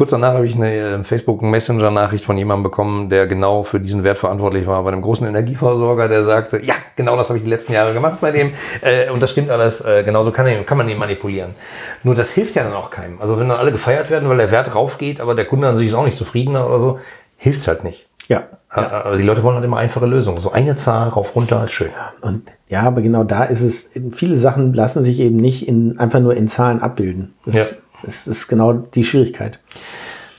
[0.00, 4.18] Kurz danach habe ich eine äh, Facebook-Messenger-Nachricht von jemandem bekommen, der genau für diesen Wert
[4.18, 7.74] verantwortlich war, bei einem großen Energieversorger, der sagte, ja, genau das habe ich die letzten
[7.74, 8.54] Jahre gemacht bei dem.
[8.80, 11.54] Äh, und das stimmt alles, äh, genauso kann, kann man ihn manipulieren.
[12.02, 13.20] Nur das hilft ja dann auch keinem.
[13.20, 15.88] Also wenn dann alle gefeiert werden, weil der Wert raufgeht, aber der Kunde an sich
[15.88, 17.00] ist auch nicht zufriedener oder so,
[17.36, 18.08] hilft's halt nicht.
[18.26, 18.44] Ja.
[18.72, 20.40] Äh, Aber die Leute wollen halt immer einfache Lösungen.
[20.40, 21.90] So eine Zahl rauf, runter ist schön.
[22.20, 26.20] Und ja, aber genau da ist es, viele Sachen lassen sich eben nicht in, einfach
[26.20, 27.34] nur in Zahlen abbilden.
[27.44, 27.64] Das, Ja.
[28.02, 29.58] das ist genau die Schwierigkeit.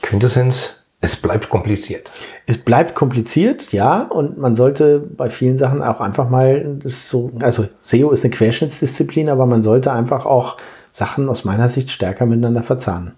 [0.00, 2.10] Quintessenz, es bleibt kompliziert.
[2.46, 7.32] Es bleibt kompliziert, ja, und man sollte bei vielen Sachen auch einfach mal das so,
[7.40, 10.56] also SEO ist eine Querschnittsdisziplin, aber man sollte einfach auch
[10.90, 13.12] Sachen aus meiner Sicht stärker miteinander verzahnen.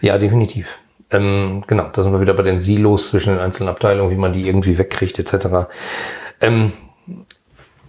[0.00, 0.78] Ja, definitiv.
[1.10, 4.32] Ähm, genau, da sind wir wieder bei den Silos zwischen den einzelnen Abteilungen, wie man
[4.32, 5.68] die irgendwie wegkriegt, etc.
[6.40, 6.72] Ähm,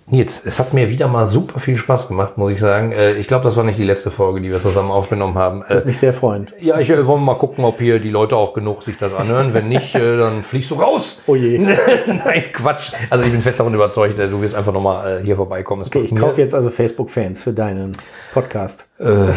[0.09, 2.93] Nils, es hat mir wieder mal super viel Spaß gemacht, muss ich sagen.
[2.93, 5.63] Äh, ich glaube, das war nicht die letzte Folge, die wir zusammen aufgenommen haben.
[5.63, 6.47] Äh, Würde mich sehr freuen.
[6.61, 9.53] ja, ich äh, wollen mal gucken, ob hier die Leute auch genug sich das anhören.
[9.53, 11.21] Wenn nicht, äh, dann fliegst du raus.
[11.27, 11.57] Oh je.
[12.07, 12.93] Nein, Quatsch.
[13.09, 15.83] Also ich bin fest davon überzeugt, äh, du wirst einfach nochmal äh, hier vorbeikommen.
[15.85, 17.91] Okay, ich kaufe jetzt also Facebook-Fans für deinen
[18.33, 18.87] Podcast.
[18.99, 19.27] Äh,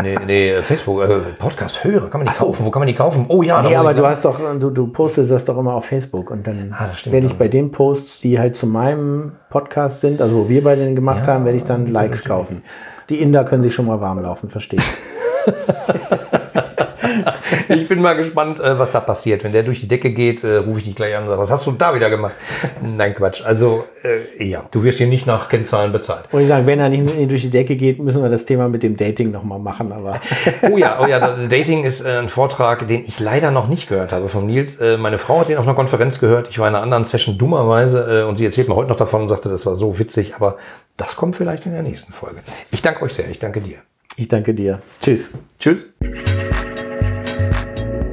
[0.00, 2.46] nee, nee, Facebook, äh, Podcast höre, kann man die so.
[2.46, 2.64] kaufen?
[2.64, 3.24] Wo kann man die kaufen?
[3.28, 6.30] Oh ja, Nee, aber du hast doch, du, du postest das doch immer auf Facebook
[6.30, 10.34] und dann Ah, werde ich bei den Posts, die halt zu meinem Podcast sind, also
[10.34, 12.64] wo wir beide den gemacht haben, werde ich dann Likes kaufen.
[13.08, 14.80] Die Inder können sich schon mal warm laufen, verstehe.
[17.68, 19.44] Ich bin mal gespannt, äh, was da passiert.
[19.44, 21.50] Wenn der durch die Decke geht, äh, rufe ich dich gleich an und sage, was
[21.50, 22.34] hast du da wieder gemacht?
[22.82, 23.42] Nein, Quatsch.
[23.44, 26.24] Also, äh, ja, du wirst hier nicht nach Kennzahlen bezahlt.
[26.30, 28.82] Und ich sagen, wenn er nicht durch die Decke geht, müssen wir das Thema mit
[28.82, 30.20] dem Dating nochmal machen, aber
[30.70, 34.12] Oh ja, oh ja, Dating ist äh, ein Vortrag, den ich leider noch nicht gehört
[34.12, 34.78] habe von Nils.
[34.98, 36.48] Meine Frau hat den auf einer Konferenz gehört.
[36.48, 39.28] Ich war in einer anderen Session dummerweise und sie erzählt mir heute noch davon und
[39.28, 40.56] sagte, das war so witzig, aber
[40.96, 42.36] das kommt vielleicht in der nächsten Folge.
[42.70, 43.28] Ich danke euch sehr.
[43.28, 43.78] Ich danke dir.
[44.16, 44.80] ich danke dir.
[45.00, 45.30] Tschüss.
[45.58, 45.78] Tschüss.